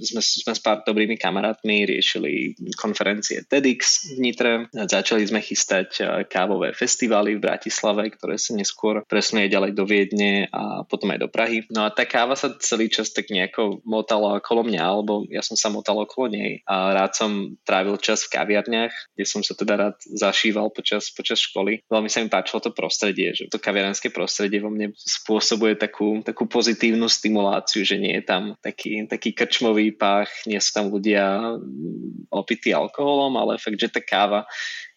sme, 0.00 0.22
sme 0.24 0.54
s 0.56 0.60
pár 0.64 0.80
dobrými 0.82 1.20
kamarátmi 1.20 1.84
riešili 1.84 2.56
konferencie 2.80 3.44
TEDx 3.44 4.16
v 4.16 4.18
Nitre. 4.24 4.52
Začali 4.72 5.28
sme 5.28 5.44
chystať 5.44 6.00
kávové 6.30 6.72
festivály 6.72 7.36
v 7.36 7.44
Bratislave, 7.44 8.08
ktoré 8.14 8.40
sa 8.40 8.56
neskôr 8.56 9.04
presunuli 9.04 9.52
ďalej 9.52 9.72
do 9.76 9.84
Viedne 9.84 10.46
a 10.48 10.86
potom 10.86 11.12
aj 11.12 11.20
do 11.20 11.28
Prahy. 11.28 11.66
No 11.68 11.84
a 11.84 11.92
tá 11.92 12.08
káva 12.08 12.38
sa 12.38 12.54
celý 12.62 12.88
čas 12.88 13.10
tak 13.10 13.28
nejak 13.28 13.41
nejako 13.42 13.82
motala 13.82 14.38
okolo 14.38 14.62
mňa, 14.62 14.82
alebo 14.82 15.26
ja 15.26 15.42
som 15.42 15.58
sa 15.58 15.66
motal 15.68 15.98
okolo 16.06 16.30
nej 16.30 16.62
a 16.70 16.94
rád 16.94 17.12
som 17.18 17.58
trávil 17.66 17.98
čas 17.98 18.22
v 18.26 18.38
kaviarniach, 18.38 18.94
kde 19.18 19.24
som 19.26 19.42
sa 19.42 19.58
teda 19.58 19.74
rád 19.74 19.96
zašíval 20.06 20.70
počas, 20.70 21.10
počas 21.10 21.42
školy. 21.42 21.82
Veľmi 21.90 22.06
sa 22.06 22.22
mi 22.22 22.30
páčilo 22.30 22.62
to 22.62 22.70
prostredie, 22.70 23.34
že 23.34 23.50
to 23.50 23.58
kaviarenské 23.58 24.14
prostredie 24.14 24.62
vo 24.62 24.70
mne 24.70 24.94
spôsobuje 24.94 25.74
takú, 25.74 26.22
takú 26.22 26.46
pozitívnu 26.46 27.10
stimuláciu, 27.10 27.82
že 27.82 27.98
nie 27.98 28.22
je 28.22 28.24
tam 28.24 28.54
taký, 28.62 29.10
taký 29.10 29.34
krčmový 29.34 29.90
pách, 29.92 30.30
nie 30.46 30.62
sú 30.62 30.70
tam 30.70 30.86
ľudia 30.94 31.58
opití 32.30 32.70
alkoholom, 32.70 33.34
ale 33.36 33.58
fakt, 33.58 33.80
že 33.80 33.90
tá 33.90 33.98
káva 33.98 34.46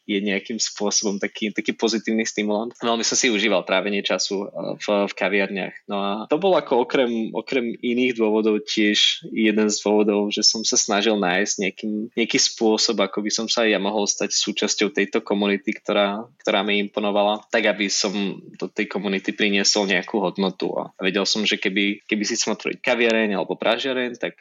je 0.06 0.22
nejakým 0.22 0.58
spôsobom 0.58 1.22
taký, 1.22 1.54
taký 1.54 1.74
pozitívny 1.78 2.26
stimulant. 2.26 2.74
Veľmi 2.82 3.06
som 3.06 3.18
si 3.18 3.30
užíval 3.30 3.66
trávenie 3.66 4.02
času 4.02 4.50
v, 4.82 4.88
v 5.10 5.14
kaviarniach. 5.14 5.90
No 5.90 5.96
a 5.98 6.12
to 6.26 6.42
bol 6.42 6.54
ako 6.58 6.86
okrem, 6.86 7.30
okrem 7.34 7.74
iných 7.78 8.18
dôvodov 8.18 8.66
tiež 8.66 9.28
jeden 9.30 9.68
z 9.70 9.78
dôvodov, 9.82 10.34
že 10.34 10.46
som 10.46 10.66
sa 10.66 10.78
snažil 10.78 11.18
nájsť 11.18 11.54
nejaký, 11.62 11.88
nejaký 12.18 12.40
spôsob, 12.42 13.02
ako 13.02 13.22
by 13.26 13.32
som 13.34 13.46
sa 13.50 13.66
aj 13.66 13.74
ja 13.76 13.80
mohol 13.82 14.06
stať 14.10 14.34
súčasťou 14.34 14.94
tejto 14.94 15.22
komunity, 15.26 15.74
ktorá, 15.74 16.26
ktorá 16.42 16.62
mi 16.62 16.80
imponovala, 16.82 17.44
tak 17.50 17.68
aby 17.70 17.90
som 17.90 18.14
do 18.56 18.70
tej 18.70 18.90
komunity 18.90 19.34
priniesol 19.34 19.90
nejakú 19.90 20.22
hodnotu. 20.22 20.72
A 20.78 20.94
vedel 21.02 21.26
som, 21.26 21.44
že 21.44 21.58
keby, 21.58 22.06
keby 22.06 22.24
si 22.24 22.38
otvoriť 22.46 22.80
kaviareň 22.80 23.36
alebo 23.36 23.58
pražiareň, 23.58 24.22
tak 24.22 24.36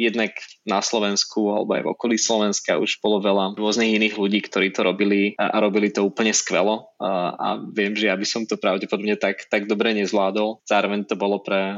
jednak 0.00 0.32
na 0.64 0.80
Slovensku 0.80 1.52
alebo 1.52 1.76
aj 1.76 1.82
v 1.84 1.92
okolí 1.92 2.16
Slovenska 2.16 2.80
už 2.80 3.04
bolo 3.04 3.20
veľa 3.20 3.60
rôznych 3.60 4.00
iných 4.00 4.16
ľudí, 4.16 4.40
ktorí 4.40 4.72
to 4.72 4.80
robili 4.80 5.36
a, 5.36 5.52
a 5.52 5.56
robili 5.60 5.92
to 5.92 6.00
úplne 6.00 6.32
skvelo 6.32 6.96
a, 6.96 7.36
a 7.36 7.48
viem, 7.60 7.92
že 7.92 8.08
ja 8.08 8.16
by 8.16 8.24
som 8.24 8.48
to 8.48 8.56
pravdepodobne 8.56 9.20
tak, 9.20 9.44
tak 9.52 9.68
dobre 9.68 9.92
nezvládol. 9.92 10.64
Zároveň 10.64 11.04
to 11.04 11.20
bolo 11.20 11.44
pre 11.44 11.76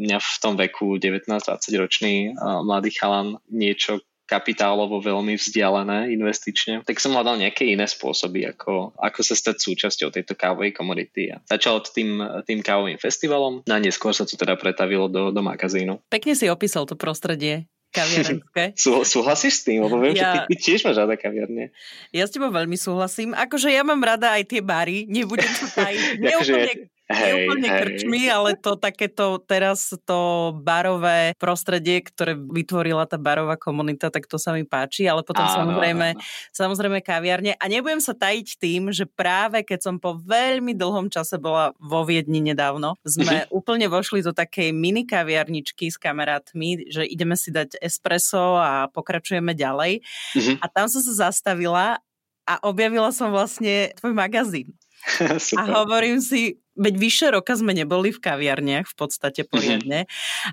mňa 0.00 0.18
v 0.18 0.36
tom 0.40 0.56
veku 0.56 0.96
19-20 0.96 1.44
ročný 1.76 2.14
mladý 2.40 2.96
chalan 2.96 3.36
niečo, 3.52 4.00
kapitálovo 4.30 5.02
veľmi 5.02 5.34
vzdialené 5.34 6.14
investične, 6.14 6.86
tak 6.86 7.02
som 7.02 7.18
hľadal 7.18 7.42
nejaké 7.42 7.66
iné 7.66 7.90
spôsoby, 7.90 8.46
ako, 8.46 8.94
ako 8.94 9.20
sa 9.26 9.34
stať 9.34 9.58
súčasťou 9.58 10.14
tejto 10.14 10.38
kávovej 10.38 10.70
komunity. 10.70 11.34
A 11.34 11.42
začal 11.42 11.82
tým, 11.82 12.22
tým 12.46 12.62
kávovým 12.62 13.02
festivalom 13.02 13.66
a 13.66 13.76
neskôr 13.82 14.14
sa 14.14 14.22
to 14.22 14.38
teda 14.38 14.54
pretavilo 14.54 15.10
do, 15.10 15.34
do 15.34 15.42
magazínu. 15.42 15.98
Pekne 16.06 16.38
si 16.38 16.46
opísal 16.46 16.86
to 16.86 16.94
prostredie 16.94 17.66
kaviarenské. 17.90 18.64
Sú, 18.78 19.02
súhlasíš 19.02 19.62
s 19.62 19.62
tým? 19.66 19.82
Lebo 19.82 19.98
viem, 19.98 20.14
ja... 20.14 20.22
že 20.22 20.26
ty, 20.30 20.38
ty 20.46 20.54
tiež 20.70 20.86
máš 20.86 21.02
rada 21.02 21.18
kaviarne. 21.18 21.74
Ja 22.14 22.22
s 22.22 22.30
tebou 22.30 22.54
veľmi 22.54 22.78
súhlasím. 22.78 23.34
Akože 23.34 23.74
ja 23.74 23.82
mám 23.82 23.98
rada 23.98 24.38
aj 24.38 24.46
tie 24.46 24.62
bary, 24.62 25.10
nebudem 25.10 25.50
sa 25.50 25.66
tajiť. 25.82 26.22
Neúplne 26.22 26.86
Hej, 27.10 27.50
úplne 27.50 27.68
hej. 27.68 27.78
krčmi, 27.82 28.22
ale 28.30 28.54
to 28.54 28.78
takéto 28.78 29.42
teraz 29.42 29.90
to 30.06 30.54
barové 30.62 31.34
prostredie, 31.42 32.06
ktoré 32.06 32.38
vytvorila 32.38 33.02
tá 33.10 33.18
barová 33.18 33.58
komunita, 33.58 34.14
tak 34.14 34.30
to 34.30 34.38
sa 34.38 34.54
mi 34.54 34.62
páči, 34.62 35.10
ale 35.10 35.26
potom 35.26 35.42
áno, 35.42 35.66
samozrejme, 35.66 36.14
áno. 36.14 36.22
samozrejme 36.54 36.98
kaviarne. 37.02 37.58
A 37.58 37.64
nebudem 37.66 37.98
sa 37.98 38.14
tajiť 38.14 38.62
tým, 38.62 38.94
že 38.94 39.10
práve 39.10 39.66
keď 39.66 39.90
som 39.90 39.94
po 39.98 40.22
veľmi 40.22 40.70
dlhom 40.78 41.10
čase 41.10 41.34
bola 41.42 41.74
vo 41.82 42.06
Viedni 42.06 42.38
nedávno, 42.38 42.94
sme 43.02 43.44
uh-huh. 43.44 43.58
úplne 43.58 43.90
vošli 43.90 44.22
do 44.22 44.30
takej 44.30 44.70
mini 44.70 45.02
kaviarničky 45.02 45.90
s 45.90 45.98
kamarátmi, 45.98 46.94
že 46.94 47.02
ideme 47.02 47.34
si 47.34 47.50
dať 47.50 47.82
espresso 47.82 48.54
a 48.54 48.86
pokračujeme 48.86 49.50
ďalej. 49.58 49.98
Uh-huh. 50.38 50.56
A 50.62 50.66
tam 50.70 50.86
som 50.86 51.02
sa 51.02 51.26
zastavila 51.26 51.98
a 52.46 52.54
objavila 52.62 53.10
som 53.10 53.34
vlastne 53.34 53.90
tvoj 53.98 54.14
magazín. 54.14 54.78
a 55.60 55.62
hovorím 55.80 56.20
si, 56.20 56.60
veď 56.80 56.94
vyše 56.96 57.28
roka 57.28 57.52
sme 57.52 57.76
neboli 57.76 58.08
v 58.08 58.18
kaviarniach 58.18 58.88
v 58.88 58.96
podstate 58.96 59.44
mhm. 59.44 59.48
poriadne 59.52 60.00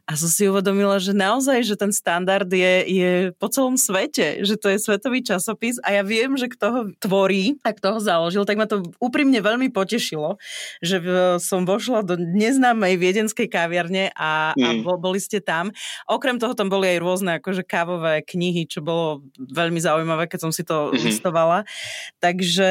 a 0.03 0.11
som 0.19 0.27
si 0.27 0.51
uvedomila, 0.51 0.99
že 0.99 1.15
naozaj, 1.15 1.63
že 1.63 1.79
ten 1.79 1.95
standard 1.95 2.51
je, 2.51 2.83
je 2.83 3.11
po 3.39 3.47
celom 3.47 3.79
svete, 3.79 4.43
že 4.43 4.59
to 4.59 4.67
je 4.75 4.77
svetový 4.83 5.23
časopis 5.23 5.79
a 5.79 5.95
ja 5.95 6.03
viem, 6.03 6.35
že 6.35 6.51
kto 6.51 6.65
ho 6.67 6.81
tvorí 6.99 7.55
a 7.63 7.71
kto 7.71 7.97
ho 7.97 7.99
založil, 8.03 8.43
tak 8.43 8.59
ma 8.59 8.67
to 8.67 8.83
úprimne 8.99 9.39
veľmi 9.39 9.71
potešilo, 9.71 10.35
že 10.83 10.99
som 11.39 11.63
vošla 11.63 12.03
do 12.03 12.19
neznámej 12.19 12.99
viedenskej 12.99 13.47
kaviarne 13.47 14.11
a, 14.13 14.51
mm. 14.53 14.63
a 14.63 14.69
mhm. 14.75 14.99
boli 14.99 15.23
ste 15.23 15.39
tam. 15.39 15.71
Okrem 16.09 16.35
toho 16.41 16.51
tam 16.51 16.67
boli 16.67 16.91
aj 16.91 16.99
rôzne 16.99 17.31
akože 17.39 17.63
kávové 17.63 18.25
knihy, 18.25 18.67
čo 18.67 18.83
bolo 18.83 19.23
veľmi 19.37 19.79
zaujímavé, 19.79 20.27
keď 20.27 20.49
som 20.49 20.51
si 20.51 20.67
to 20.67 20.91
mm-hmm. 20.91 21.05
listovala. 21.07 21.63
Takže 22.19 22.69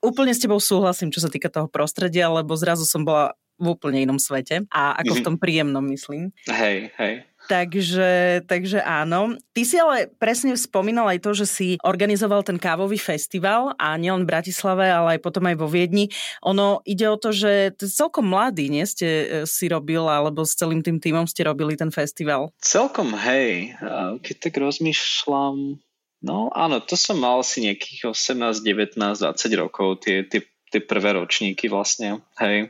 úplne 0.00 0.32
s 0.32 0.42
tebou 0.42 0.58
súhlasím, 0.60 1.12
čo 1.12 1.20
sa 1.20 1.32
týka 1.32 1.52
toho 1.52 1.68
prostredia, 1.68 2.32
lebo 2.32 2.56
zrazu 2.56 2.84
som 2.88 3.04
bola 3.04 3.36
v 3.60 3.76
úplne 3.76 4.00
inom 4.00 4.16
svete 4.16 4.64
a 4.72 4.96
ako 4.96 5.04
mm-hmm. 5.04 5.12
v 5.12 5.20
mhm. 5.20 5.26
tom 5.28 5.36
príjemnom, 5.36 5.84
myslím. 5.92 6.22
Hej, 6.48 6.96
hej. 6.96 7.14
Takže, 7.50 8.44
takže 8.46 8.78
áno. 8.84 9.34
Ty 9.50 9.62
si 9.66 9.74
ale 9.74 10.06
presne 10.22 10.54
spomínal 10.54 11.10
aj 11.10 11.18
to, 11.18 11.30
že 11.34 11.46
si 11.50 11.68
organizoval 11.82 12.46
ten 12.46 12.62
kávový 12.62 12.94
festival 12.94 13.74
a 13.74 13.98
nielen 13.98 14.22
v 14.22 14.30
Bratislave, 14.30 14.86
ale 14.86 15.18
aj 15.18 15.20
potom 15.24 15.48
aj 15.50 15.56
vo 15.58 15.66
Viedni. 15.66 16.12
Ono 16.46 16.78
ide 16.86 17.10
o 17.10 17.18
to, 17.18 17.34
že 17.34 17.74
celkom 17.80 18.30
mladý, 18.30 18.70
nie 18.70 18.86
ste 18.86 19.08
e, 19.08 19.26
si 19.50 19.66
robil, 19.66 20.06
alebo 20.06 20.46
s 20.46 20.54
celým 20.54 20.84
tým 20.84 21.02
týmom 21.02 21.26
ste 21.26 21.42
robili 21.42 21.74
ten 21.74 21.90
festival. 21.90 22.54
Celkom, 22.62 23.18
hej. 23.18 23.74
Keď 24.22 24.36
tak 24.38 24.54
rozmýšľam, 24.60 25.80
No 26.20 26.52
áno, 26.52 26.84
to 26.84 27.00
som 27.00 27.16
mal 27.16 27.40
asi 27.40 27.64
nejakých 27.64 28.12
18, 28.12 28.60
19, 28.60 28.96
20 28.96 29.24
rokov, 29.56 30.04
tie, 30.04 30.28
tie, 30.28 30.44
tie 30.68 30.80
prvé 30.84 31.16
ročníky 31.16 31.72
vlastne, 31.72 32.20
hej. 32.36 32.68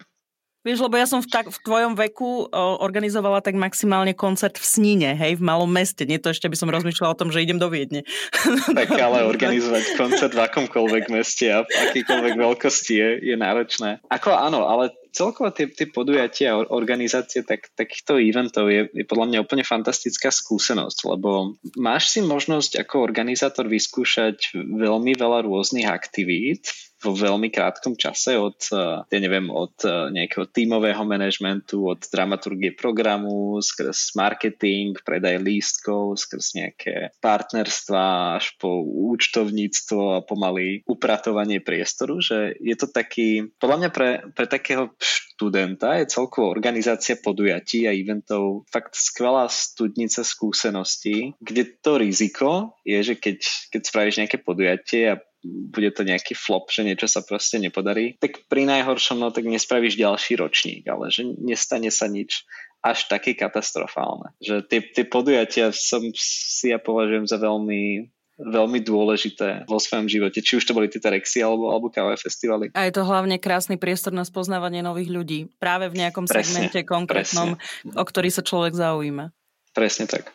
Vieš, 0.61 0.85
lebo 0.85 1.01
ja 1.01 1.09
som 1.09 1.25
v, 1.25 1.29
tak, 1.33 1.49
v 1.49 1.57
tvojom 1.65 1.97
veku 1.97 2.53
organizovala 2.85 3.41
tak 3.41 3.57
maximálne 3.57 4.13
koncert 4.13 4.61
v 4.61 4.67
Sníne, 4.69 5.17
hej, 5.17 5.41
v 5.41 5.47
malom 5.49 5.73
meste. 5.73 6.05
Nie 6.05 6.21
to 6.21 6.29
ešte 6.29 6.53
by 6.53 6.57
som 6.61 6.69
rozmýšľala 6.69 7.17
o 7.17 7.21
tom, 7.21 7.33
že 7.33 7.41
idem 7.41 7.57
do 7.57 7.73
Viedne. 7.73 8.05
Tak 8.77 8.93
ale 8.93 9.25
organizovať 9.25 9.97
koncert 9.97 10.37
v 10.37 10.45
akomkoľvek 10.45 11.09
meste 11.09 11.49
a 11.49 11.65
v 11.65 11.69
akýkoľvek 11.91 12.35
veľkosti 12.37 12.93
je, 12.93 13.09
je 13.33 13.37
náročné. 13.41 14.05
Ako 14.13 14.37
áno, 14.37 14.69
ale 14.69 14.93
celkovo 15.11 15.51
tie, 15.51 15.69
tie 15.71 15.91
podujatia 15.91 16.55
a 16.55 16.63
organizácie 16.71 17.43
tak, 17.43 17.71
takýchto 17.75 18.19
eventov 18.19 18.71
je, 18.71 18.89
je 18.95 19.05
podľa 19.05 19.27
mňa 19.31 19.39
úplne 19.45 19.65
fantastická 19.67 20.31
skúsenosť, 20.33 20.99
lebo 21.11 21.59
máš 21.77 22.15
si 22.15 22.21
možnosť 22.23 22.81
ako 22.83 23.03
organizátor 23.03 23.67
vyskúšať 23.67 24.55
veľmi 24.57 25.13
veľa 25.19 25.47
rôznych 25.47 25.87
aktivít 25.87 26.90
vo 27.01 27.17
veľmi 27.17 27.49
krátkom 27.49 27.97
čase 27.97 28.37
od, 28.37 28.61
eh, 28.71 29.01
ja 29.09 29.19
neviem, 29.21 29.49
od 29.49 29.75
eh, 29.83 30.13
nejakého 30.13 30.47
tímového 30.53 31.03
manažmentu, 31.03 31.89
od 31.89 32.01
dramaturgie 32.13 32.77
programu, 32.77 33.57
skrz 33.59 34.13
marketing, 34.15 35.01
predaj 35.01 35.41
lístkov, 35.41 36.21
skrz 36.21 36.61
nejaké 36.61 36.95
partnerstva 37.25 38.37
až 38.37 38.53
po 38.61 38.85
účtovníctvo 38.85 40.21
a 40.21 40.25
pomaly 40.25 40.85
upratovanie 40.85 41.65
priestoru, 41.65 42.21
že 42.21 42.55
je 42.61 42.77
to 42.77 42.87
taký, 42.87 43.49
podľa 43.57 43.77
mňa 43.81 43.91
pre, 43.91 44.11
pre 44.37 44.47
takého 44.47 44.93
študenta 45.01 45.97
je 45.97 46.13
celkovo 46.13 46.53
organizácia 46.53 47.17
podujatí 47.17 47.89
a 47.89 47.97
eventov 47.97 48.69
fakt 48.69 48.93
skvelá 48.93 49.49
studnica 49.49 50.21
skúseností, 50.21 51.33
kde 51.41 51.65
to 51.81 51.97
riziko 51.97 52.77
je, 52.85 53.01
že 53.01 53.15
keď, 53.17 53.39
keď 53.73 53.81
spravíš 53.81 54.17
nejaké 54.21 54.39
podujatie 54.45 55.17
a 55.17 55.21
bude 55.45 55.91
to 55.97 56.05
nejaký 56.05 56.37
flop, 56.37 56.69
že 56.69 56.85
niečo 56.85 57.09
sa 57.09 57.25
proste 57.25 57.57
nepodarí, 57.57 58.21
tak 58.21 58.45
pri 58.47 58.69
najhoršom 58.69 59.21
no 59.21 59.33
tak 59.33 59.49
nespravíš 59.49 59.97
ďalší 59.97 60.37
ročník, 60.37 60.85
ale 60.89 61.09
že 61.09 61.25
nestane 61.41 61.89
sa 61.89 62.09
nič 62.09 62.45
až 62.81 63.09
také 63.09 63.37
katastrofálne. 63.37 64.33
Že 64.41 64.65
tie, 64.69 64.81
tie 64.81 65.05
podujatia 65.05 65.73
som 65.73 66.01
si 66.17 66.73
ja 66.73 66.81
považujem 66.81 67.29
za 67.29 67.37
veľmi 67.37 68.09
veľmi 68.41 68.81
dôležité 68.81 69.69
vo 69.69 69.77
svojom 69.77 70.09
živote, 70.09 70.41
či 70.41 70.57
už 70.57 70.65
to 70.65 70.73
boli 70.73 70.89
tie 70.89 70.97
Terexy 70.97 71.45
alebo, 71.45 71.69
alebo 71.69 71.93
káve 71.93 72.17
festivaly. 72.17 72.73
A 72.73 72.89
je 72.89 72.97
to 72.97 73.05
hlavne 73.05 73.37
krásny 73.37 73.77
priestor 73.77 74.17
na 74.17 74.25
spoznávanie 74.25 74.81
nových 74.81 75.13
ľudí. 75.13 75.41
Práve 75.61 75.93
v 75.93 76.01
nejakom 76.01 76.25
presne, 76.25 76.65
segmente 76.73 76.81
konkrétnom, 76.89 77.61
presne. 77.61 77.93
o 77.93 78.05
ktorý 78.05 78.33
sa 78.33 78.41
človek 78.41 78.73
zaujíma. 78.73 79.29
Presne 79.77 80.09
tak. 80.09 80.33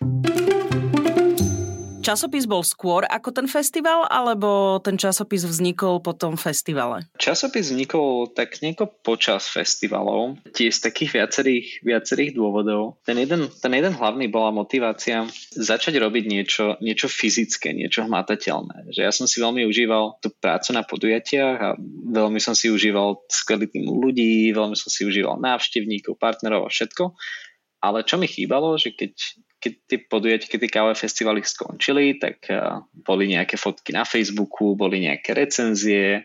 Časopis 2.05 2.45
bol 2.45 2.61
skôr 2.61 3.01
ako 3.09 3.33
ten 3.33 3.49
festival, 3.49 4.05
alebo 4.05 4.77
ten 4.77 4.93
časopis 4.93 5.41
vznikol 5.41 6.05
po 6.05 6.13
tom 6.13 6.37
festivale? 6.37 7.09
Časopis 7.17 7.73
vznikol 7.73 8.29
tak 8.29 8.61
nieko 8.61 8.85
počas 8.85 9.49
festivalov, 9.49 10.37
tiež 10.53 10.77
z 10.77 10.85
takých 10.85 11.17
viacerých, 11.17 11.67
viacerých 11.81 12.37
dôvodov. 12.37 13.01
Ten 13.09 13.17
jeden, 13.17 13.49
ten 13.49 13.73
jeden 13.73 13.97
hlavný 13.97 14.29
bola 14.29 14.53
motivácia 14.53 15.25
začať 15.57 15.97
robiť 15.97 16.29
niečo, 16.29 16.77
niečo 16.77 17.09
fyzické, 17.09 17.73
niečo 17.73 18.05
hmatateľné. 18.05 18.93
Že 18.93 19.01
ja 19.01 19.09
som 19.09 19.25
si 19.25 19.41
veľmi 19.41 19.65
užíval 19.65 20.21
tú 20.21 20.29
prácu 20.29 20.77
na 20.77 20.85
podujatiach 20.85 21.57
a 21.57 21.73
veľmi 22.13 22.37
som 22.37 22.53
si 22.53 22.69
užíval 22.69 23.25
skvelý 23.33 23.65
tým 23.65 23.89
ľudí, 23.89 24.53
veľmi 24.53 24.77
som 24.77 24.93
si 24.93 25.09
užíval 25.09 25.41
návštevníkov, 25.41 26.21
partnerov 26.21 26.69
a 26.69 26.69
všetko. 26.69 27.17
Ale 27.81 28.05
čo 28.05 28.21
mi 28.21 28.29
chýbalo, 28.29 28.77
že 28.77 28.93
keď 28.93 29.41
keď 29.65 29.73
tie 29.89 29.99
podujatia, 30.05 30.45
keď 30.45 30.59
tie 30.61 30.75
káve 30.77 30.93
festivaly 30.93 31.41
skončili, 31.41 32.21
tak 32.21 32.45
boli 32.93 33.33
nejaké 33.33 33.57
fotky 33.57 33.97
na 33.97 34.05
Facebooku, 34.05 34.77
boli 34.77 35.01
nejaké 35.01 35.33
recenzie, 35.33 36.21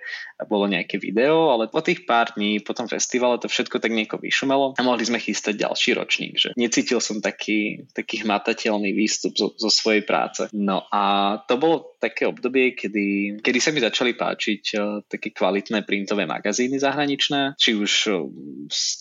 bolo 0.49 0.71
nejaké 0.71 0.97
video, 1.01 1.53
ale 1.53 1.69
po 1.69 1.81
tých 1.85 2.05
pár 2.09 2.33
dní 2.37 2.61
po 2.61 2.73
tom 2.77 2.87
festivale 2.87 3.37
to 3.41 3.49
všetko 3.49 3.81
tak 3.83 3.93
nieko 3.93 4.17
vyšumelo 4.17 4.77
a 4.77 4.81
mohli 4.81 5.05
sme 5.05 5.21
chystať 5.21 5.61
ďalší 5.61 5.97
ročník, 5.97 6.35
že 6.41 6.51
necítil 6.57 6.99
som 7.01 7.21
taký, 7.21 7.85
taký 7.93 8.25
hmatateľný 8.25 8.93
výstup 8.97 9.37
zo, 9.37 9.53
zo 9.57 9.71
svojej 9.71 10.03
práce. 10.05 10.49
No 10.57 10.87
a 10.89 11.37
to 11.45 11.61
bolo 11.61 11.97
také 12.01 12.25
obdobie, 12.25 12.73
kedy, 12.73 13.39
kedy 13.45 13.59
sa 13.61 13.71
mi 13.71 13.81
začali 13.85 14.17
páčiť 14.17 14.63
uh, 14.77 15.05
také 15.05 15.37
kvalitné 15.37 15.85
printové 15.85 16.25
magazíny 16.25 16.81
zahraničné, 16.81 17.61
či 17.61 17.77
už 17.77 17.93
uh, 18.09 18.25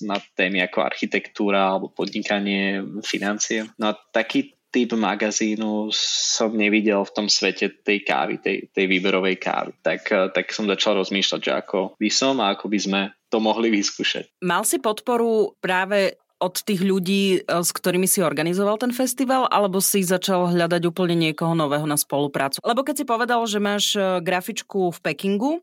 na 0.03 0.19
témy 0.35 0.67
ako 0.67 0.83
architektúra 0.83 1.75
alebo 1.75 1.91
podnikanie, 1.91 2.83
financie. 3.07 3.71
No 3.79 3.95
a 3.95 3.97
taký 4.11 4.58
typ 4.69 4.93
magazínu 4.93 5.89
som 5.93 6.53
nevidel 6.53 7.01
v 7.01 7.13
tom 7.13 7.27
svete 7.27 7.81
tej 7.81 8.05
kávy, 8.05 8.37
tej, 8.37 8.57
tej 8.69 8.85
výberovej 8.85 9.41
kávy. 9.41 9.71
Tak, 9.81 10.01
eh, 10.09 10.27
tak 10.29 10.53
som 10.53 10.69
začal 10.69 11.01
rozmýšľať, 11.01 11.41
že 11.41 11.51
ako 11.53 11.97
by 11.97 12.09
som 12.09 12.37
a 12.41 12.53
ako 12.53 12.65
by 12.69 12.79
sme 12.79 13.01
to 13.29 13.37
mohli 13.41 13.69
vyskúšať. 13.73 14.41
Mal 14.45 14.65
si 14.65 14.81
podporu 14.81 15.53
práve 15.61 16.17
od 16.39 16.55
tých 16.63 16.81
ľudí, 16.81 17.41
eh, 17.41 17.43
s 17.43 17.69
ktorými 17.73 18.05
si 18.05 18.23
organizoval 18.23 18.79
ten 18.79 18.93
festival, 18.95 19.49
alebo 19.49 19.81
si 19.83 20.05
začal 20.05 20.53
hľadať 20.53 20.81
úplne 20.87 21.17
niekoho 21.17 21.57
nového 21.57 21.89
na 21.89 21.99
spoluprácu? 21.99 22.61
Lebo 22.63 22.85
keď 22.85 23.03
si 23.03 23.05
povedal, 23.05 23.41
že 23.49 23.59
máš 23.59 23.97
eh, 23.97 24.23
grafičku 24.23 24.93
v 24.95 24.99
Pekingu, 25.03 25.53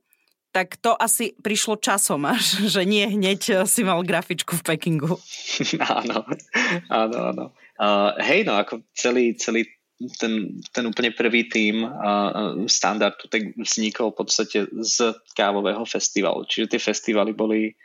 tak 0.56 0.80
to 0.80 0.96
asi 0.96 1.36
prišlo 1.36 1.76
časom 1.76 2.25
až, 2.25 2.56
že 2.72 2.88
nie 2.88 3.04
hneď 3.04 3.68
si 3.68 3.84
mal 3.84 4.00
grafičku 4.00 4.56
v 4.56 4.64
Pekingu. 4.64 5.20
áno, 6.00 6.25
áno, 6.88 7.18
áno. 7.28 7.44
Uh, 7.76 8.16
hej, 8.25 8.48
no 8.48 8.56
ako 8.56 8.80
celý, 8.96 9.36
celý 9.36 9.68
ten, 10.16 10.56
ten 10.72 10.84
úplne 10.88 11.12
prvý 11.12 11.44
tým 11.44 11.84
uh, 11.84 12.64
standardu 12.64 13.28
tak 13.28 13.52
vznikol 13.52 14.16
v 14.16 14.18
podstate 14.25 14.58
z 14.80 15.12
kávového 15.36 15.84
festivalu. 15.84 16.48
Čiže 16.48 16.72
tie 16.72 16.80
festivaly 16.80 17.36
boli, 17.36 17.76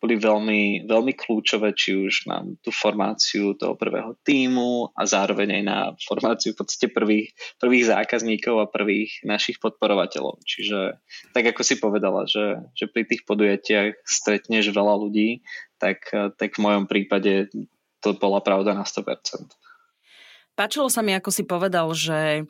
boli 0.00 0.16
veľmi, 0.16 0.88
veľmi 0.88 1.12
kľúčové, 1.12 1.76
či 1.76 1.92
už 1.92 2.24
na 2.24 2.40
tú 2.64 2.72
formáciu 2.72 3.52
toho 3.52 3.76
prvého 3.76 4.16
týmu 4.24 4.96
a 4.96 5.04
zároveň 5.04 5.60
aj 5.60 5.64
na 5.68 5.78
formáciu 6.00 6.56
v 6.56 6.64
podstate 6.64 6.88
prvých, 6.88 7.36
prvých 7.60 7.92
zákazníkov 7.92 8.64
a 8.64 8.72
prvých 8.72 9.20
našich 9.28 9.60
podporovateľov. 9.60 10.40
Čiže 10.48 10.96
tak 11.36 11.52
ako 11.52 11.60
si 11.60 11.76
povedala, 11.76 12.24
že, 12.24 12.64
že 12.72 12.88
pri 12.88 13.04
tých 13.04 13.28
podujatiach 13.28 14.00
stretneš 14.08 14.72
veľa 14.72 14.96
ľudí, 14.96 15.44
tak, 15.76 16.08
tak 16.10 16.50
v 16.56 16.62
mojom 16.64 16.88
prípade 16.88 17.52
to 18.00 18.16
bola 18.16 18.40
pravda 18.40 18.72
na 18.72 18.88
100%. 18.88 19.52
Páčilo 20.56 20.88
sa 20.88 21.04
mi, 21.04 21.12
ako 21.12 21.30
si 21.32 21.44
povedal, 21.44 21.92
že 21.92 22.48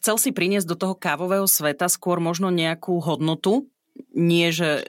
chcel 0.00 0.16
si 0.20 0.32
priniesť 0.32 0.68
do 0.68 0.76
toho 0.76 0.94
kávového 0.96 1.48
sveta 1.48 1.88
skôr 1.88 2.20
možno 2.20 2.52
nejakú 2.52 3.00
hodnotu, 3.00 3.68
nie 4.14 4.48
že 4.50 4.84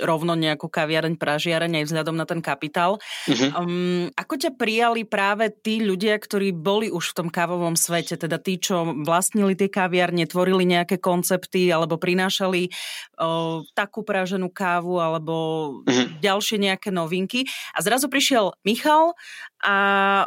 rovno 0.00 0.36
nejakú 0.36 0.68
kaviareň, 0.68 1.16
pražiareň 1.16 1.82
aj 1.82 1.84
vzhľadom 1.88 2.16
na 2.16 2.28
ten 2.28 2.40
kapitál. 2.44 3.00
Uh-huh. 3.28 3.48
Um, 3.56 4.12
ako 4.12 4.34
ťa 4.36 4.50
prijali 4.56 5.08
práve 5.08 5.48
tí 5.48 5.80
ľudia, 5.80 6.16
ktorí 6.20 6.52
boli 6.52 6.92
už 6.92 7.12
v 7.12 7.16
tom 7.24 7.28
kávovom 7.32 7.74
svete, 7.78 8.20
teda 8.20 8.36
tí, 8.36 8.60
čo 8.60 8.84
vlastnili 9.04 9.56
tie 9.56 9.72
kaviarne, 9.72 10.28
tvorili 10.28 10.68
nejaké 10.68 11.00
koncepty 11.00 11.72
alebo 11.72 11.96
prinášali 11.96 12.68
uh, 12.68 13.64
takú 13.72 14.04
praženú 14.04 14.52
kávu 14.52 15.00
alebo 15.00 15.34
uh-huh. 15.84 16.20
ďalšie 16.20 16.60
nejaké 16.60 16.92
novinky. 16.92 17.48
A 17.72 17.80
zrazu 17.80 18.12
prišiel 18.12 18.52
Michal 18.68 19.16
a 19.62 19.76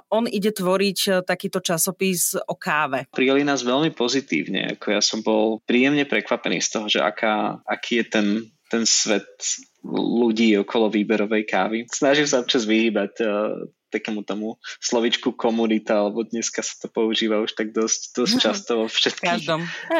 on 0.09 0.25
ide 0.25 0.49
tvoriť 0.49 0.99
e, 1.05 1.09
takýto 1.21 1.61
časopis 1.61 2.33
o 2.35 2.55
káve. 2.57 3.05
Prijali 3.13 3.45
nás 3.45 3.61
veľmi 3.61 3.93
pozitívne. 3.93 4.77
Ako 4.77 4.97
ja 4.97 5.01
som 5.01 5.21
bol 5.21 5.61
príjemne 5.63 6.05
prekvapený 6.09 6.63
z 6.63 6.69
toho, 6.73 6.85
že 6.89 6.99
aká, 6.99 7.61
aký 7.65 8.01
je 8.01 8.05
ten 8.09 8.27
ten 8.69 8.85
svet 8.85 9.25
ľudí 9.89 10.53
okolo 10.61 10.93
výberovej 10.93 11.43
kávy. 11.49 11.77
Snažím 11.89 12.29
sa 12.29 12.45
občas 12.45 12.69
vyhýbať 12.69 13.11
uh, 13.25 13.65
takému 13.89 14.21
tomu 14.23 14.61
slovičku 14.79 15.33
komunita, 15.33 16.05
alebo 16.05 16.23
dneska 16.23 16.61
sa 16.61 16.77
to 16.79 16.87
používa 16.87 17.41
už 17.41 17.57
tak 17.57 17.73
dosť, 17.73 18.15
dosť 18.15 18.35
často 18.39 18.71
vo 18.79 18.87
všetkých 18.87 19.49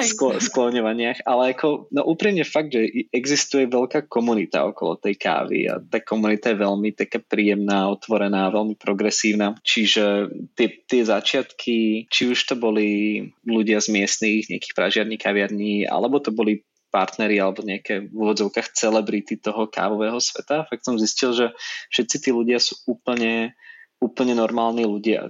sklo, 0.06 0.38
skloňovaniach, 0.40 1.26
ale 1.26 1.58
ako, 1.58 1.90
no 1.92 2.02
úprimne 2.06 2.46
fakt, 2.46 2.72
že 2.74 3.10
existuje 3.10 3.66
veľká 3.66 4.06
komunita 4.08 4.64
okolo 4.70 4.96
tej 5.02 5.18
kávy 5.18 5.68
a 5.68 5.82
tá 5.82 6.00
komunita 6.00 6.54
je 6.54 6.62
veľmi 6.62 6.90
taká 6.96 7.20
príjemná, 7.20 7.90
otvorená, 7.90 8.54
veľmi 8.54 8.78
progresívna, 8.78 9.58
čiže 9.66 10.30
tie, 10.54 10.68
tie 10.86 11.02
začiatky, 11.04 12.08
či 12.08 12.22
už 12.30 12.40
to 12.48 12.56
boli 12.56 13.22
ľudia 13.44 13.82
z 13.82 13.92
miestnych, 13.92 14.48
nejakých 14.48 14.78
pražiarní, 14.78 15.18
kaviarní, 15.18 15.90
alebo 15.90 16.22
to 16.22 16.30
boli 16.30 16.64
partneri 16.90 17.38
alebo 17.38 17.62
nejaké 17.62 18.10
v 18.10 18.14
úvodzovkách 18.14 18.74
celebrity 18.74 19.38
toho 19.38 19.70
kávového 19.70 20.18
sveta. 20.18 20.66
Fakt 20.66 20.84
som 20.84 20.98
zistil, 20.98 21.32
že 21.38 21.46
všetci 21.94 22.18
tí 22.18 22.30
ľudia 22.34 22.58
sú 22.58 22.76
úplne 22.90 23.54
úplne 24.00 24.32
normálni 24.32 24.88
ľudia, 24.88 25.28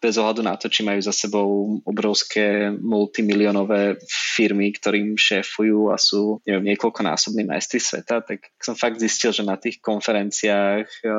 bez 0.00 0.16
ohľadu 0.16 0.40
na 0.40 0.56
to, 0.56 0.72
či 0.72 0.80
majú 0.80 1.04
za 1.04 1.12
sebou 1.12 1.80
obrovské 1.84 2.72
multimilionové 2.72 4.00
firmy, 4.08 4.72
ktorým 4.72 5.20
šéfujú 5.20 5.92
a 5.92 6.00
sú 6.00 6.40
neviem, 6.48 6.72
niekoľkonásobní 6.72 7.44
majstri 7.44 7.76
sveta, 7.76 8.24
tak 8.24 8.56
som 8.56 8.72
fakt 8.72 8.96
zistil, 9.04 9.36
že 9.36 9.44
na 9.44 9.60
tých 9.60 9.84
konferenciách 9.84 10.88
eh, 11.04 11.12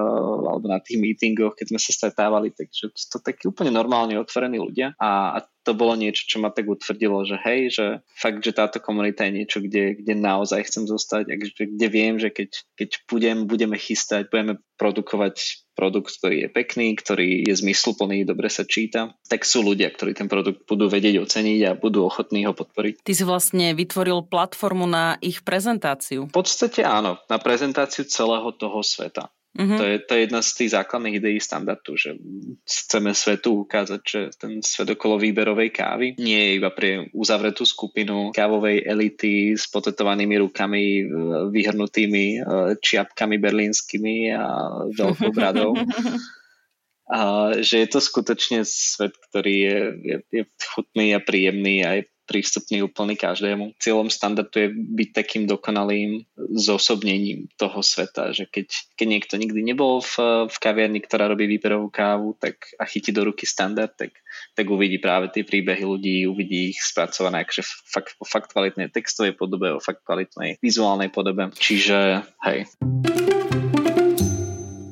alebo 0.50 0.66
na 0.66 0.82
tých 0.82 0.98
meetingoch, 0.98 1.54
keď 1.54 1.70
sme 1.70 1.80
sa 1.80 1.94
stretávali, 1.94 2.50
takže 2.50 2.90
to 2.90 3.22
takí 3.22 3.46
úplne 3.46 3.70
normálne 3.70 4.18
otvorení 4.18 4.58
ľudia. 4.58 4.98
A 4.98 5.38
to 5.62 5.78
bolo 5.78 5.94
niečo, 5.94 6.26
čo 6.26 6.38
ma 6.42 6.50
tak 6.50 6.66
utvrdilo, 6.66 7.22
že 7.26 7.38
hej, 7.46 7.62
že 7.74 7.86
fakt, 8.18 8.42
že 8.42 8.56
táto 8.56 8.82
komunita 8.82 9.26
je 9.30 9.42
niečo, 9.44 9.58
kde, 9.62 10.02
kde 10.02 10.14
naozaj 10.18 10.66
chcem 10.66 10.90
zostať 10.90 11.30
a 11.30 11.36
kde 11.38 11.88
viem, 11.88 12.18
že 12.18 12.34
keď, 12.34 12.50
keď 12.78 12.90
budem, 13.06 13.38
budeme 13.46 13.78
chystať, 13.78 14.34
budeme 14.34 14.58
produkovať 14.82 15.62
produkt, 15.78 16.14
ktorý 16.18 16.46
je 16.46 16.50
pekný, 16.50 16.94
ktorý 16.98 17.48
je 17.48 17.54
zmysluplný, 17.58 18.26
dobre 18.26 18.50
sa 18.50 18.68
číta, 18.68 19.16
tak 19.30 19.48
sú 19.48 19.66
ľudia, 19.66 19.90
ktorí 19.94 20.18
ten 20.18 20.28
produkt 20.28 20.66
budú 20.68 20.92
vedieť 20.92 21.22
oceniť 21.22 21.60
a 21.66 21.78
budú 21.78 22.06
ochotní 22.06 22.46
ho 22.46 22.54
podporiť. 22.54 23.02
Ty 23.02 23.14
si 23.14 23.24
vlastne 23.24 23.74
vytvoril 23.74 24.28
platformu 24.28 24.86
na 24.86 25.18
ich 25.24 25.42
prezentáciu. 25.42 26.28
V 26.30 26.36
podstate 26.36 26.86
áno, 26.86 27.18
na 27.30 27.38
prezentáciu 27.42 28.06
celého 28.06 28.50
toho 28.58 28.82
sveta. 28.86 29.32
Mm-hmm. 29.52 29.78
To, 29.78 29.84
je, 29.84 29.96
to 30.00 30.12
je 30.16 30.22
jedna 30.32 30.42
z 30.42 30.52
tých 30.56 30.72
základných 30.72 31.20
ideí 31.20 31.38
standardu, 31.44 32.00
že 32.00 32.16
chceme 32.64 33.12
svetu 33.12 33.68
ukázať, 33.68 34.02
že 34.08 34.20
ten 34.40 34.64
svet 34.64 34.96
okolo 34.96 35.20
výberovej 35.20 35.76
kávy 35.76 36.16
nie 36.16 36.40
je 36.40 36.52
iba 36.56 36.72
pre 36.72 37.12
uzavretú 37.12 37.68
skupinu 37.68 38.32
kávovej 38.32 38.88
elity 38.88 39.60
s 39.60 39.68
potetovanými 39.68 40.40
rukami, 40.40 41.04
vyhrnutými 41.52 42.26
e, 42.32 42.40
čiapkami 42.80 43.36
berlínskymi 43.44 44.32
a 44.32 44.48
veľkou 44.96 45.36
bradou. 45.36 45.76
a 47.12 47.52
že 47.60 47.84
je 47.84 47.88
to 47.92 48.00
skutočne 48.00 48.64
svet, 48.64 49.12
ktorý 49.20 49.56
je, 49.68 49.80
je, 50.00 50.18
je 50.32 50.44
chutný 50.64 51.12
a 51.12 51.20
príjemný 51.20 51.84
a 51.84 52.00
je 52.00 52.04
prístupný 52.32 52.80
úplný 52.80 53.20
každému. 53.20 53.76
Cieľom 53.76 54.08
standardu 54.08 54.56
je 54.56 54.70
byť 54.72 55.10
takým 55.12 55.44
dokonalým 55.52 56.24
zosobnením 56.56 57.52
toho 57.60 57.84
sveta, 57.84 58.32
že 58.32 58.48
keď, 58.48 58.72
keď 58.96 59.08
niekto 59.12 59.36
nikdy 59.36 59.60
nebol 59.60 60.00
v, 60.00 60.48
v 60.48 60.58
kaviarni, 60.64 61.04
ktorá 61.04 61.28
robí 61.28 61.52
výberovú 61.52 61.92
kávu 61.92 62.40
tak, 62.40 62.72
a 62.80 62.88
chytí 62.88 63.12
do 63.12 63.28
ruky 63.28 63.44
standard, 63.44 63.92
tak, 64.00 64.16
tak 64.56 64.66
uvidí 64.72 65.04
práve 65.04 65.28
tie 65.28 65.44
príbehy 65.44 65.84
ľudí, 65.84 66.24
uvidí 66.24 66.72
ich 66.72 66.80
spracované 66.80 67.44
akože 67.44 67.68
fakt, 67.92 68.16
fakt 68.24 68.56
kvalitnej 68.56 68.88
textovej 68.88 69.36
podobe, 69.36 69.76
o 69.76 69.84
fakt 69.84 70.08
kvalitnej 70.08 70.56
vizuálnej 70.64 71.12
podobe. 71.12 71.52
Čiže 71.60 72.24
hej. 72.48 72.64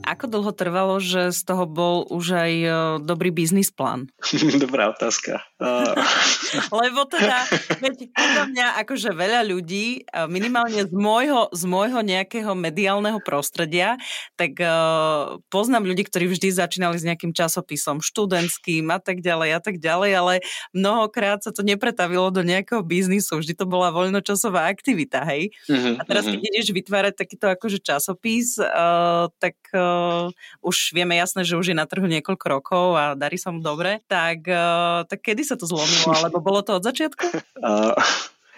Ako 0.09 0.25
dlho 0.25 0.51
trvalo, 0.51 0.97
že 0.97 1.29
z 1.29 1.41
toho 1.45 1.69
bol 1.69 2.01
už 2.09 2.25
aj 2.33 2.51
e, 2.51 2.69
dobrý 3.05 3.29
biznis 3.29 3.69
plán? 3.69 4.09
Dobrá 4.65 4.89
otázka. 4.89 5.45
Lebo 6.71 7.03
teda, 7.03 7.43
veď 7.83 8.07
podľa 8.15 8.43
mňa 8.47 8.67
akože 8.79 9.11
veľa 9.11 9.41
ľudí, 9.43 10.07
e, 10.07 10.23
minimálne 10.31 10.87
z 10.87 10.95
môjho, 10.95 11.51
z 11.51 11.63
môjho 11.67 11.99
nejakého 11.99 12.55
mediálneho 12.55 13.19
prostredia, 13.19 13.99
tak 14.39 14.55
uh, 14.63 15.35
poznám 15.51 15.83
ľudí, 15.83 16.07
ktorí 16.07 16.31
vždy 16.31 16.55
začínali 16.55 16.95
s 16.95 17.03
nejakým 17.03 17.35
časopisom 17.35 17.99
študentským 17.99 18.87
a 18.87 19.03
tak 19.03 19.19
ďalej 19.19 19.49
a 19.51 19.59
tak 19.59 19.83
ďalej, 19.83 20.11
ale 20.15 20.33
mnohokrát 20.71 21.43
sa 21.43 21.51
to 21.51 21.59
nepretavilo 21.59 22.31
do 22.31 22.39
nejakého 22.39 22.79
biznisu. 22.79 23.43
Vždy 23.43 23.59
to 23.59 23.67
bola 23.67 23.91
voľnočasová 23.91 24.71
aktivita, 24.71 25.27
hej? 25.27 25.51
Uh-huh, 25.67 25.99
a 25.99 26.01
teraz, 26.07 26.23
uh-huh. 26.23 26.39
keď 26.39 26.41
ideš 26.55 26.71
vytvárať 26.71 27.13
takýto 27.19 27.51
akože 27.51 27.83
časopis, 27.83 28.55
uh, 28.63 29.27
tak 29.43 29.59
uh, 29.75 30.31
už 30.63 30.95
vieme 30.95 31.19
jasné, 31.19 31.43
že 31.43 31.59
už 31.59 31.73
je 31.73 31.77
na 31.77 31.83
trhu 31.83 32.07
niekoľko 32.07 32.45
rokov 32.47 32.85
a 32.95 33.03
darí 33.19 33.35
sa 33.35 33.51
mu 33.51 33.59
dobre, 33.59 33.99
tak, 34.07 34.47
uh, 34.47 35.03
tak 35.03 35.19
kedy 35.19 35.48
sa 35.49 35.57
to 35.57 35.65
zlomilo? 35.65 36.13
Alebo 36.13 36.39
bolo 36.39 36.61
to 36.61 36.77
od 36.77 36.83
začiatku? 36.85 37.25
Uh... 37.59 37.91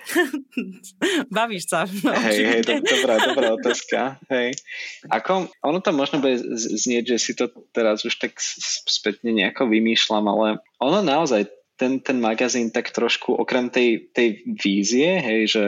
Bavíš 1.35 1.69
sa. 1.69 1.85
No, 1.85 2.11
hej, 2.25 2.39
hej, 2.41 2.61
to, 2.65 2.73
dobrá, 2.81 3.15
dobrá 3.21 3.47
otázka. 3.53 4.17
Hej. 4.29 4.57
Ako, 5.07 5.47
ono 5.61 5.79
to 5.79 5.91
možno 5.93 6.19
bude 6.19 6.41
znieť, 6.57 7.15
že 7.15 7.17
si 7.21 7.31
to 7.37 7.49
teraz 7.71 8.03
už 8.03 8.17
tak 8.17 8.35
spätne 8.87 9.31
nejako 9.31 9.69
vymýšľam, 9.69 10.25
ale 10.27 10.47
ono 10.81 10.99
naozaj 11.05 11.47
ten, 11.81 11.97
ten 11.97 12.21
magazín 12.21 12.69
tak 12.69 12.93
trošku 12.93 13.33
okrem 13.33 13.73
tej, 13.73 14.13
tej 14.13 14.45
vízie, 14.45 15.17
hej, 15.17 15.41
že 15.49 15.63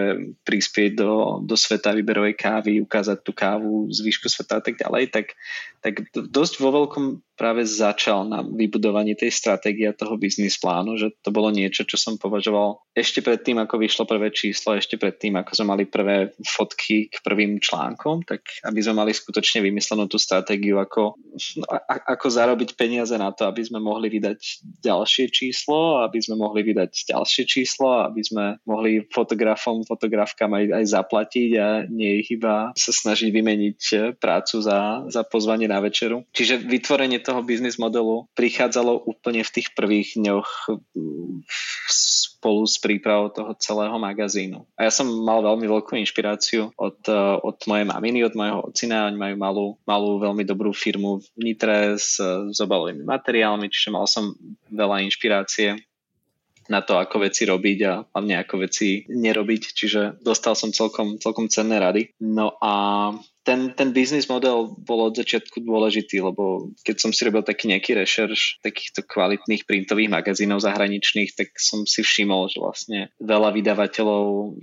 prispieť 0.45 0.93
do, 0.93 1.41
do 1.41 1.57
sveta 1.57 1.89
výberovej 1.89 2.37
kávy, 2.37 2.77
ukázať 2.85 3.25
tú 3.25 3.33
kávu 3.33 3.89
z 3.89 4.05
výšku 4.05 4.29
sveta 4.29 4.61
a 4.61 4.63
tak 4.63 4.77
ďalej, 4.77 5.09
tak, 5.09 5.33
tak 5.81 6.05
dosť 6.13 6.61
vo 6.61 6.69
veľkom 6.69 7.05
práve 7.33 7.65
začal 7.65 8.25
na 8.29 8.45
vybudovaní 8.45 9.17
tej 9.17 9.33
stratégie 9.33 9.89
toho 9.93 10.15
biznis 10.17 10.61
plánu, 10.61 10.95
že 10.95 11.11
to 11.25 11.33
bolo 11.33 11.49
niečo, 11.49 11.83
čo 11.83 11.97
som 11.97 12.21
považoval 12.21 12.83
ešte 12.93 13.25
pred 13.25 13.41
tým, 13.41 13.57
ako 13.57 13.81
vyšlo 13.81 14.05
prvé 14.05 14.29
číslo, 14.29 14.77
ešte 14.77 15.01
pred 15.01 15.17
tým, 15.17 15.41
ako 15.41 15.51
sme 15.57 15.67
mali 15.73 15.83
prvé 15.89 16.29
fotky 16.45 17.09
k 17.09 17.17
prvým 17.25 17.57
článkom, 17.57 18.21
tak 18.21 18.45
aby 18.61 18.79
sme 18.85 19.01
mali 19.01 19.11
skutočne 19.17 19.65
vymyslenú 19.65 20.05
tú 20.05 20.21
stratégiu, 20.21 20.77
ako, 20.77 21.17
ako 21.87 22.25
zarobiť 22.29 22.77
peniaze 22.77 23.17
na 23.17 23.33
to, 23.33 23.49
aby 23.49 23.65
sme 23.65 23.81
mohli 23.81 24.13
vydať 24.13 24.39
ďalšie 24.85 25.33
číslo, 25.33 26.05
aby 26.05 26.21
sme 26.21 26.37
mohli 26.37 26.61
vydať 26.61 27.17
ďalšie 27.17 27.43
číslo, 27.49 28.05
aby 28.05 28.21
sme 28.21 28.61
mohli 28.69 29.01
fotografom, 29.09 29.81
fotografkám 29.81 30.53
aj, 30.53 30.65
aj 30.69 30.85
zaplatiť 30.85 31.49
a 31.57 31.67
nie 31.89 32.21
iba 32.29 32.69
sa 32.77 32.93
snažiť 32.93 33.33
vymeniť 33.33 33.79
prácu 34.21 34.61
za, 34.61 35.09
za 35.09 35.25
pozvanie 35.25 35.65
na 35.65 35.81
večeru. 35.81 36.29
Čiže 36.29 36.61
vytvorenie 36.61 37.22
toho 37.23 37.41
biznis 37.41 37.79
modelu 37.79 38.27
prichádzalo 38.35 39.07
úplne 39.07 39.41
v 39.41 39.53
tých 39.55 39.71
prvých 39.71 40.19
dňoch 40.19 40.75
spolu 41.87 42.67
s 42.67 42.75
prípravou 42.75 43.31
toho 43.31 43.55
celého 43.55 43.95
magazínu. 43.95 44.67
A 44.75 44.85
ja 44.87 44.91
som 44.91 45.07
mal 45.07 45.39
veľmi 45.39 45.63
veľkú 45.63 45.95
inšpiráciu 45.95 46.75
od, 46.75 46.99
od 47.39 47.57
mojej 47.65 47.87
maminy, 47.87 48.19
od 48.27 48.35
mojho 48.35 48.59
ocina. 48.67 49.07
Oni 49.07 49.15
majú 49.15 49.35
malú, 49.39 49.67
malú 49.87 50.19
veľmi 50.19 50.43
dobrú 50.43 50.75
firmu 50.75 51.23
v 51.23 51.27
Nitre 51.39 51.95
s, 51.95 52.19
s 52.51 52.57
obalovými 52.59 53.07
materiálmi, 53.07 53.71
čiže 53.71 53.95
mal 53.95 54.03
som 54.11 54.35
veľa 54.67 55.07
inšpirácie 55.07 55.79
na 56.71 56.79
to, 56.79 56.95
ako 56.95 57.27
veci 57.27 57.43
robiť 57.43 57.79
a 57.87 57.93
hlavne 58.07 58.39
ako 58.39 58.55
veci 58.63 59.03
nerobiť, 59.07 59.61
čiže 59.75 60.01
dostal 60.23 60.55
som 60.55 60.71
celkom, 60.71 61.19
celkom 61.19 61.51
cenné 61.51 61.79
rady. 61.79 62.15
No 62.23 62.55
a 62.59 63.11
ten, 63.43 63.75
ten 63.75 63.91
biznis 63.91 64.31
model 64.31 64.71
bol 64.79 65.11
od 65.11 65.19
začiatku 65.19 65.61
dôležitý, 65.61 66.23
lebo 66.23 66.71
keď 66.87 66.95
som 67.03 67.11
si 67.11 67.27
robil 67.27 67.43
taký 67.43 67.67
nejaký 67.69 67.99
rešerš 67.99 68.63
takýchto 68.63 69.03
kvalitných 69.03 69.67
printových 69.67 70.09
magazínov 70.09 70.63
zahraničných, 70.63 71.35
tak 71.35 71.51
som 71.59 71.83
si 71.83 72.01
všimol, 72.01 72.47
že 72.47 72.63
vlastne 72.63 72.99
veľa 73.19 73.51
vydavateľov 73.51 74.55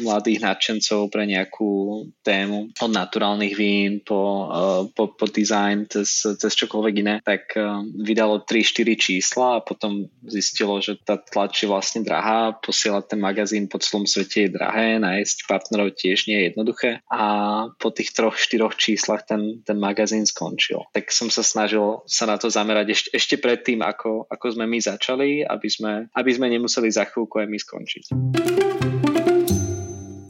mladých 0.00 0.38
nadšencov 0.40 1.10
pre 1.10 1.26
nejakú 1.26 2.06
tému 2.22 2.70
od 2.78 2.92
naturálnych 2.94 3.54
vín 3.58 4.00
po, 4.06 4.46
uh, 4.46 4.82
po, 4.94 5.10
po 5.10 5.26
design 5.26 5.90
cez, 5.90 6.22
cez 6.38 6.52
čokoľvek 6.54 6.94
iné, 7.02 7.14
tak 7.26 7.58
uh, 7.58 7.82
vydalo 7.82 8.46
3-4 8.46 8.94
čísla 8.94 9.58
a 9.58 9.64
potom 9.66 10.06
zistilo, 10.30 10.78
že 10.78 10.94
tá 11.02 11.18
tlač 11.18 11.66
je 11.66 11.68
vlastne 11.68 12.06
drahá, 12.06 12.54
posielať 12.54 13.16
ten 13.16 13.20
magazín 13.20 13.66
po 13.66 13.82
celom 13.82 14.06
svete 14.06 14.46
je 14.46 14.54
drahé, 14.54 15.02
nájsť 15.02 15.50
partnerov 15.50 15.98
tiež 15.98 16.30
nie 16.30 16.38
je 16.38 16.46
jednoduché. 16.54 16.90
A 17.10 17.22
po 17.80 17.88
tých 17.88 18.12
troch, 18.12 18.36
štyroch 18.36 18.76
číslach 18.76 19.24
ten, 19.24 19.64
ten 19.64 19.80
magazín 19.80 20.28
skončil. 20.28 20.84
Tak 20.92 21.08
som 21.08 21.32
sa 21.32 21.40
snažil 21.40 22.04
sa 22.04 22.28
na 22.28 22.36
to 22.36 22.52
zamerať 22.52 22.92
ešte, 22.92 23.08
ešte 23.16 23.36
predtým, 23.40 23.80
ako, 23.80 24.28
ako 24.28 24.46
sme 24.52 24.68
my 24.68 24.76
začali, 24.76 25.40
aby 25.40 25.68
sme, 25.72 25.92
aby 26.12 26.30
sme 26.30 26.52
nemuseli 26.52 26.92
za 26.92 27.08
chvíľku 27.08 27.40
aj 27.40 27.48
my 27.48 27.58
skončiť. 27.58 28.04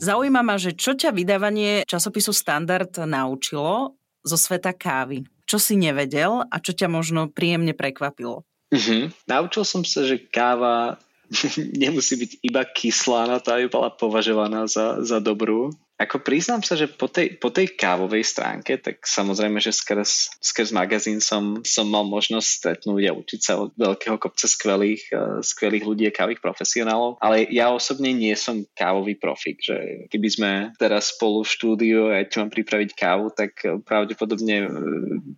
Zaujíma 0.01 0.41
ma, 0.41 0.57
že 0.57 0.73
čo 0.73 0.97
ťa 0.97 1.13
vydávanie 1.13 1.85
časopisu 1.85 2.33
Standard 2.33 2.95
naučilo 3.05 4.01
zo 4.25 4.37
sveta 4.39 4.73
kávy? 4.73 5.27
Čo 5.45 5.59
si 5.59 5.75
nevedel 5.77 6.47
a 6.47 6.57
čo 6.63 6.73
ťa 6.73 6.89
možno 6.89 7.29
príjemne 7.29 7.75
prekvapilo? 7.75 8.47
Uh-huh. 8.71 9.11
Naučil 9.27 9.67
som 9.67 9.83
sa, 9.83 10.07
že 10.07 10.23
káva 10.31 10.97
nemusí 11.83 12.17
byť 12.17 12.31
iba 12.43 12.63
kyslá 12.65 13.27
na 13.27 13.39
to, 13.43 13.55
aby 13.55 13.67
bola 13.69 13.91
považovaná 13.91 14.67
za, 14.71 15.03
za 15.03 15.19
dobrú, 15.19 15.75
ako 16.01 16.25
priznám 16.25 16.65
sa, 16.65 16.81
že 16.81 16.89
po 16.89 17.13
tej, 17.13 17.37
po 17.37 17.53
tej 17.53 17.77
kávovej 17.77 18.25
stránke, 18.25 18.81
tak 18.81 19.05
samozrejme, 19.05 19.61
že 19.61 19.69
skrz, 19.69 20.41
skrz 20.41 20.73
magazín 20.73 21.21
som, 21.21 21.61
som 21.61 21.85
mal 21.85 22.09
možnosť 22.09 22.49
stretnúť 22.49 23.13
a 23.13 23.17
učiť 23.21 23.41
sa 23.45 23.61
od 23.61 23.77
veľkého 23.77 24.17
kopca 24.17 24.49
skvelých, 24.49 25.13
uh, 25.13 25.45
skvelých 25.45 25.85
ľudí 25.85 26.09
a 26.09 26.17
kávých 26.17 26.41
profesionálov, 26.41 27.21
ale 27.21 27.45
ja 27.53 27.69
osobne 27.69 28.17
nie 28.17 28.33
som 28.33 28.65
kávový 28.73 29.21
profik, 29.21 29.61
že 29.61 30.09
keby 30.09 30.29
sme 30.33 30.51
teraz 30.81 31.13
spolu 31.13 31.45
v 31.45 31.53
štúdiu 31.53 32.01
a 32.09 32.23
ja 32.23 32.25
ti 32.25 32.41
mám 32.41 32.49
pripraviť 32.49 32.91
kávu, 32.97 33.37
tak 33.37 33.61
pravdepodobne 33.85 34.57
e, 34.65 34.67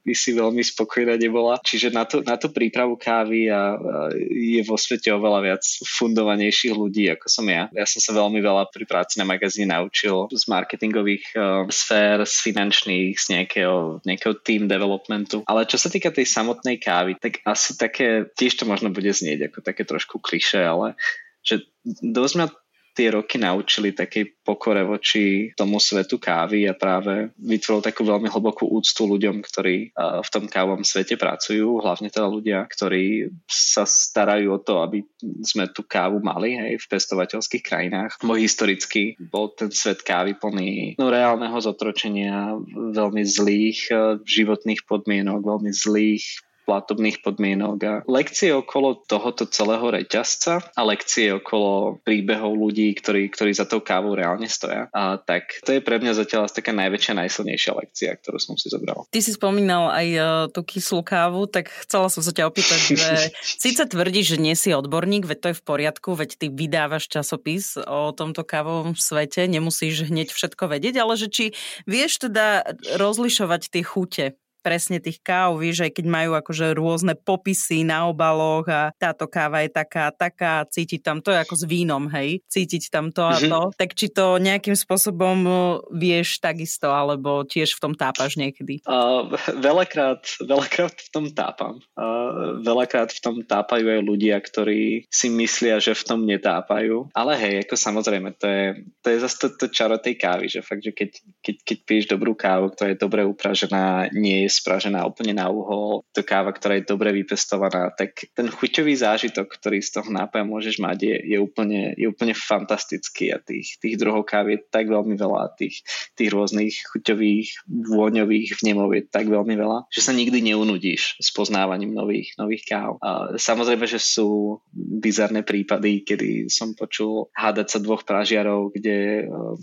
by 0.07 0.14
si 0.14 0.31
veľmi 0.31 0.62
spokojná 0.62 1.18
nebola. 1.18 1.59
Čiže 1.59 1.90
na, 1.90 2.07
to, 2.07 2.22
na 2.22 2.38
tú 2.38 2.55
prípravu 2.55 2.94
kávy 2.94 3.51
a, 3.51 3.75
a 3.75 3.96
je 4.31 4.62
vo 4.62 4.79
svete 4.79 5.11
oveľa 5.11 5.40
viac 5.42 5.62
fundovanejších 5.98 6.75
ľudí, 6.75 7.11
ako 7.11 7.27
som 7.27 7.46
ja. 7.51 7.66
Ja 7.75 7.87
som 7.88 7.98
sa 7.98 8.14
veľmi 8.14 8.38
veľa 8.38 8.70
pri 8.70 8.87
práci 8.87 9.18
na 9.18 9.27
magazíne 9.27 9.75
naučil 9.75 10.29
z 10.31 10.44
marketingových 10.52 11.24
uh, 11.32 11.64
sfér, 11.72 12.28
z 12.28 12.36
finančných, 12.52 13.16
z 13.16 13.26
nejakého, 13.32 14.04
nejakého 14.04 14.36
team 14.44 14.68
developmentu. 14.68 15.40
Ale 15.48 15.64
čo 15.64 15.80
sa 15.80 15.88
týka 15.88 16.12
tej 16.12 16.28
samotnej 16.28 16.76
kávy, 16.76 17.16
tak 17.16 17.40
asi 17.48 17.80
také, 17.80 18.28
tiež 18.36 18.60
to 18.60 18.68
možno 18.68 18.92
bude 18.92 19.08
znieť 19.08 19.48
ako 19.48 19.58
také 19.64 19.88
trošku 19.88 20.20
kliše, 20.20 20.60
ale 20.60 21.00
že 21.42 21.64
dosť 22.04 22.34
ma 22.38 22.46
tie 22.92 23.09
roky 23.12 23.40
naučili 23.40 23.96
takej 23.96 24.44
pokore 24.44 24.85
voči 24.85 25.52
tomu 25.57 25.81
svetu 25.81 26.20
kávy 26.20 26.68
a 26.68 26.76
práve 26.76 27.33
vytvoril 27.40 27.81
takú 27.81 28.05
veľmi 28.05 28.28
hlbokú 28.28 28.68
úctu 28.68 29.09
ľuďom, 29.09 29.40
ktorí 29.40 29.96
v 29.96 30.28
tom 30.28 30.44
kávom 30.46 30.85
svete 30.85 31.16
pracujú, 31.16 31.81
hlavne 31.81 32.12
teda 32.12 32.28
ľudia, 32.28 32.59
ktorí 32.68 33.33
sa 33.48 33.88
starajú 33.88 34.52
o 34.52 34.61
to, 34.61 34.85
aby 34.85 35.00
sme 35.40 35.72
tú 35.72 35.87
kávu 35.87 36.20
mali 36.20 36.61
aj 36.61 36.85
v 36.85 36.90
pestovateľských 36.92 37.64
krajinách. 37.64 38.12
Môj 38.20 38.44
historicky 38.44 39.16
bol 39.16 39.50
ten 39.57 39.72
svet 39.72 40.05
kávy 40.05 40.37
plný 40.37 41.00
no, 41.00 41.09
reálneho 41.09 41.57
zotročenia, 41.62 42.61
veľmi 42.92 43.22
zlých 43.24 43.88
životných 44.26 44.85
podmienok, 44.85 45.40
veľmi 45.40 45.72
zlých 45.72 46.44
platobných 46.62 47.20
podmienok 47.20 47.79
a 47.83 47.94
lekcie 48.07 48.55
okolo 48.55 49.03
tohoto 49.05 49.46
celého 49.51 49.83
reťazca 49.90 50.62
a 50.72 50.81
lekcie 50.87 51.35
okolo 51.35 52.01
príbehov 52.07 52.55
ľudí, 52.55 52.94
ktorí, 52.98 53.29
ktorí 53.31 53.53
za 53.53 53.66
tou 53.66 53.83
kávou 53.83 54.14
reálne 54.14 54.46
stoja. 54.46 54.87
A 54.94 55.18
tak 55.18 55.62
to 55.66 55.75
je 55.75 55.81
pre 55.83 55.98
mňa 55.98 56.14
zatiaľ 56.14 56.46
asi 56.46 56.62
taká 56.62 56.72
najväčšia, 56.75 57.18
najsilnejšia 57.18 57.72
lekcia, 57.75 58.11
ktorú 58.22 58.38
som 58.38 58.55
si 58.55 58.70
zobral. 58.70 59.07
Ty 59.11 59.20
si 59.20 59.35
spomínal 59.35 59.90
aj 59.90 60.09
uh, 60.14 60.25
tú 60.51 60.62
kyslú 60.62 61.03
kávu, 61.03 61.51
tak 61.51 61.70
chcela 61.87 62.07
som 62.07 62.22
sa 62.22 62.31
ťa 62.31 62.48
opýtať, 62.48 62.81
že 62.94 63.14
síce 63.64 63.83
tvrdíš, 63.85 64.37
že 64.37 64.38
nie 64.38 64.55
si 64.55 64.70
odborník, 64.70 65.27
veď 65.27 65.38
to 65.38 65.48
je 65.51 65.59
v 65.59 65.64
poriadku, 65.66 66.14
veď 66.14 66.31
ty 66.38 66.46
vydávaš 66.48 67.11
časopis 67.11 67.77
o 67.77 68.14
tomto 68.14 68.46
kávovom 68.46 68.94
svete, 68.94 69.51
nemusíš 69.51 70.09
hneď 70.09 70.31
všetko 70.31 70.70
vedieť, 70.70 71.03
ale 71.03 71.14
že 71.18 71.29
či 71.29 71.44
vieš 71.85 72.22
teda 72.22 72.77
rozlišovať 72.96 73.62
tie 73.72 73.83
chute 73.83 74.25
presne 74.62 75.03
tých 75.03 75.18
káv, 75.18 75.59
vieš, 75.59 75.83
aj 75.83 75.92
keď 75.98 76.07
majú 76.07 76.31
akože 76.38 76.72
rôzne 76.79 77.18
popisy 77.18 77.83
na 77.83 78.07
obaloch 78.07 78.70
a 78.70 78.94
táto 78.94 79.27
káva 79.27 79.66
je 79.66 79.70
taká, 79.75 80.14
taká, 80.14 80.62
cítiť 80.70 81.03
tam, 81.03 81.18
to 81.18 81.35
je 81.35 81.42
ako 81.42 81.55
s 81.59 81.64
vínom, 81.66 82.07
hej, 82.14 82.38
cítiť 82.46 82.88
tam 82.88 83.11
to 83.11 83.27
a 83.27 83.37
mhm. 83.42 83.51
to, 83.51 83.61
mm-hmm. 83.61 83.77
tak 83.77 83.90
či 83.98 84.07
to 84.09 84.38
nejakým 84.38 84.79
spôsobom 84.79 85.37
uh, 85.44 85.59
vieš 85.90 86.38
takisto, 86.38 86.94
alebo 86.94 87.42
tiež 87.42 87.75
v 87.75 87.83
tom 87.83 87.92
tápaš 87.98 88.38
niekedy? 88.38 88.81
Uh, 88.87 89.27
veľakrát, 89.59 90.22
veľakrát 90.38 90.94
v 90.94 91.09
tom 91.11 91.27
tápam. 91.35 91.83
Uh, 91.98 92.62
veľakrát 92.62 93.11
v 93.11 93.20
tom 93.20 93.37
tápajú 93.42 93.90
aj 93.90 94.01
ľudia, 94.07 94.38
ktorí 94.38 95.11
si 95.11 95.29
myslia, 95.35 95.83
že 95.83 95.98
v 95.98 96.07
tom 96.07 96.20
netápajú. 96.22 97.11
Ale 97.16 97.35
hej, 97.35 97.66
ako 97.66 97.75
samozrejme, 97.75 98.38
to 98.38 98.46
je, 98.46 98.64
to 99.03 99.07
je 99.11 99.18
zase 99.18 99.37
to, 99.42 99.46
to 99.59 99.66
čaro 99.72 99.98
tej 99.98 100.14
kávy, 100.20 100.46
že 100.46 100.62
fakt, 100.62 100.87
že 100.87 100.94
keď, 100.94 101.11
keď, 101.42 101.57
keď 101.66 101.79
piješ 101.83 102.07
dobrú 102.12 102.37
kávu, 102.38 102.70
ktorá 102.70 102.94
je 102.94 103.03
dobre 103.03 103.27
upražená, 103.27 104.12
nie 104.14 104.46
je 104.46 104.51
spražená 104.52 105.00
úplne 105.08 105.32
na 105.32 105.48
uhol, 105.48 106.04
to 106.12 106.20
káva, 106.20 106.52
ktorá 106.52 106.76
je 106.76 106.88
dobre 106.88 107.10
vypestovaná, 107.16 107.88
tak 107.96 108.28
ten 108.36 108.52
chuťový 108.52 108.92
zážitok, 108.92 109.48
ktorý 109.48 109.80
z 109.80 109.96
toho 109.96 110.08
nápoja 110.12 110.44
môžeš 110.44 110.76
mať, 110.76 110.98
je, 111.00 111.16
je, 111.32 111.38
úplne, 111.40 111.96
je 111.96 112.06
úplne 112.06 112.36
fantastický 112.36 113.32
a 113.32 113.40
tých, 113.40 113.80
tých 113.80 113.96
druhov 113.96 114.28
káv 114.28 114.52
je 114.52 114.60
tak 114.60 114.92
veľmi 114.92 115.16
veľa, 115.16 115.56
tých, 115.56 115.80
tých 116.12 116.28
rôznych 116.28 116.74
chuťových, 116.92 117.64
vôňových 117.88 118.60
vnemov 118.60 118.92
je 118.92 119.02
tak 119.08 119.26
veľmi 119.32 119.54
veľa, 119.56 119.88
že 119.88 120.04
sa 120.04 120.12
nikdy 120.12 120.52
neunudíš 120.52 121.16
s 121.16 121.28
poznávaním 121.32 121.96
nových, 121.96 122.36
nových 122.36 122.68
káv. 122.68 123.00
A 123.00 123.40
samozrejme, 123.40 123.88
že 123.88 124.02
sú 124.02 124.60
bizarné 124.74 125.46
prípady, 125.46 126.04
kedy 126.04 126.52
som 126.52 126.76
počul 126.76 127.32
hádať 127.32 127.66
sa 127.72 127.78
dvoch 127.78 128.04
pražiarov, 128.04 128.74
kde 128.74 129.26
uh, 129.26 129.56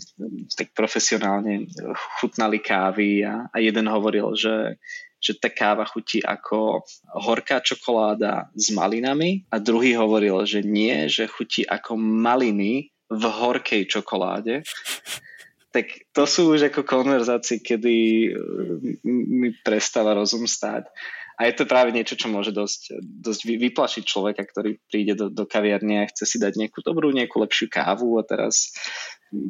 tak 0.56 0.72
profesionálne 0.74 1.68
chutnali 2.18 2.58
kávy 2.58 3.22
a, 3.22 3.46
a 3.52 3.56
jeden 3.60 3.86
hovoril, 3.86 4.32
že 4.34 4.79
že 5.20 5.36
tá 5.36 5.52
káva 5.52 5.84
chutí 5.84 6.24
ako 6.24 6.80
horká 7.12 7.60
čokoláda 7.60 8.48
s 8.56 8.72
malinami 8.72 9.44
a 9.52 9.60
druhý 9.60 9.92
hovoril, 9.92 10.48
že 10.48 10.64
nie, 10.64 11.06
že 11.12 11.28
chutí 11.28 11.68
ako 11.68 12.00
maliny 12.00 12.88
v 13.12 13.24
horkej 13.28 13.84
čokoláde. 13.84 14.64
Tak 15.70 16.10
to 16.10 16.24
sú 16.26 16.56
už 16.56 16.72
ako 16.72 16.82
konverzácie, 16.82 17.62
kedy 17.62 17.94
mi 19.06 19.54
prestáva 19.62 20.16
rozum 20.16 20.48
stáť. 20.48 20.88
A 21.40 21.48
je 21.48 21.56
to 21.56 21.64
práve 21.64 21.88
niečo, 21.88 22.20
čo 22.20 22.28
môže 22.28 22.52
dosť, 22.52 23.00
dosť 23.00 23.40
vyplašiť 23.48 24.04
človeka, 24.04 24.44
ktorý 24.44 24.76
príde 24.92 25.16
do, 25.16 25.32
do 25.32 25.48
kaviarne 25.48 26.04
a 26.04 26.10
chce 26.10 26.28
si 26.28 26.36
dať 26.36 26.52
nejakú 26.60 26.84
dobrú, 26.84 27.08
nejakú 27.16 27.40
lepšiu 27.40 27.72
kávu 27.72 28.20
a 28.20 28.24
teraz 28.28 28.76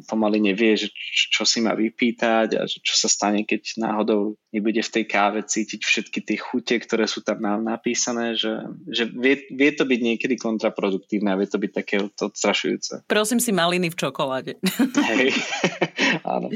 pomaly 0.05 0.39
nevie, 0.39 0.77
že 0.77 0.87
čo 1.31 1.43
si 1.43 1.59
má 1.61 1.73
vypýtať 1.73 2.47
a 2.57 2.63
čo 2.69 2.95
sa 2.95 3.09
stane, 3.09 3.43
keď 3.43 3.81
náhodou 3.81 4.37
nebude 4.53 4.81
v 4.81 4.93
tej 4.93 5.05
káve 5.09 5.41
cítiť 5.41 5.81
všetky 5.81 6.19
tie 6.21 6.37
chute, 6.37 6.75
ktoré 6.77 7.09
sú 7.09 7.25
tam 7.25 7.41
napísané, 7.41 8.37
že, 8.37 8.61
že 8.87 9.09
vie, 9.09 9.41
vie 9.49 9.71
to 9.73 9.83
byť 9.87 9.99
niekedy 9.99 10.35
kontraproduktívne 10.37 11.33
a 11.33 11.39
vie 11.39 11.49
to 11.49 11.57
byť 11.57 11.71
také 11.71 11.95
odstrašujúce. 12.03 13.09
Prosím 13.09 13.41
si 13.41 13.51
maliny 13.51 13.89
v 13.89 13.97
čokoláde. 13.97 14.53
Hej, 14.95 15.33
áno. 16.27 16.53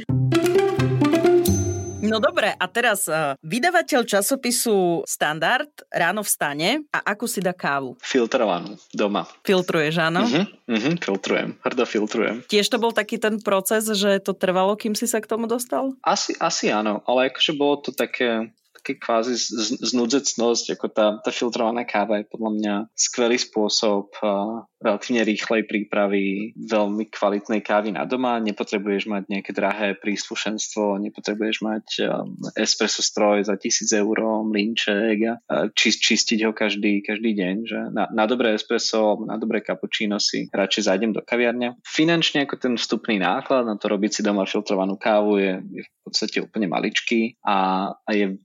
No 2.05 2.21
dobre, 2.21 2.53
a 2.53 2.65
teraz 2.69 3.09
uh, 3.09 3.33
vydavateľ 3.41 4.05
časopisu 4.05 5.01
Standard 5.09 5.69
ráno 5.89 6.21
vstane 6.21 6.85
a 6.93 7.01
ako 7.01 7.25
si 7.25 7.41
dá 7.41 7.51
kávu? 7.51 7.97
Filtrovanú, 7.99 8.77
doma. 8.93 9.25
Filtruješ, 9.41 9.97
áno? 9.97 10.21
Uh-huh, 10.21 10.45
uh-huh, 10.69 10.95
filtrujem, 11.01 11.57
hrdo 11.65 11.83
filtrujem. 11.89 12.45
Tiež 12.45 12.69
to 12.69 12.77
bol 12.77 12.93
taký 12.93 13.17
ten 13.17 13.41
proces, 13.41 13.89
že 13.89 14.21
to 14.21 14.37
trvalo, 14.37 14.77
kým 14.77 14.93
si 14.93 15.09
sa 15.09 15.17
k 15.17 15.29
tomu 15.29 15.49
dostal? 15.49 15.97
Asi, 16.05 16.37
asi 16.37 16.69
áno, 16.69 17.01
ale 17.09 17.33
akože 17.33 17.51
bolo 17.57 17.81
to 17.81 17.89
také 17.89 18.53
taký 18.85 19.01
kvázi 19.01 19.33
znudzecnosť, 19.81 20.77
ako 20.77 20.87
tá, 20.93 21.17
tá 21.25 21.33
filtrovaná 21.33 21.89
káva 21.89 22.21
je 22.21 22.29
podľa 22.29 22.51
mňa 22.53 22.73
skvelý 22.93 23.41
spôsob 23.41 24.13
relatívne 24.77 25.25
rýchlej 25.25 25.65
prípravy 25.65 26.53
veľmi 26.53 27.09
kvalitnej 27.09 27.65
kávy 27.65 27.97
na 27.97 28.05
doma. 28.05 28.37
Nepotrebuješ 28.37 29.09
mať 29.09 29.23
nejaké 29.25 29.57
drahé 29.57 29.97
príslušenstvo, 29.97 31.01
nepotrebuješ 31.01 31.57
mať 31.65 31.85
espresso 32.53 33.01
stroj 33.01 33.49
za 33.49 33.57
tisíc 33.57 33.89
eur, 33.89 34.45
mlinček 34.45 35.17
a 35.49 35.73
čist, 35.73 36.05
čistiť 36.05 36.45
ho 36.45 36.53
každý, 36.53 37.01
každý 37.01 37.33
deň. 37.33 37.55
Že 37.65 37.79
na, 37.89 38.05
na 38.13 38.29
dobré 38.29 38.53
espresso, 38.53 39.17
na 39.25 39.41
dobré 39.41 39.65
cappuccino 39.65 40.21
si 40.21 40.45
radšej 40.53 40.93
zájdem 40.93 41.09
do 41.09 41.25
kaviarne. 41.25 41.81
Finančne 41.81 42.45
ako 42.45 42.61
ten 42.61 42.73
vstupný 42.77 43.17
náklad 43.17 43.65
na 43.65 43.81
to 43.81 43.89
robiť 43.89 44.11
si 44.13 44.21
doma 44.21 44.45
filtrovanú 44.45 44.93
kávu 45.01 45.41
je, 45.41 45.53
je 45.73 45.81
v 45.81 45.91
podstate 46.05 46.37
úplne 46.45 46.69
maličký 46.69 47.41
a, 47.41 47.89
a 47.89 48.11
je 48.13 48.37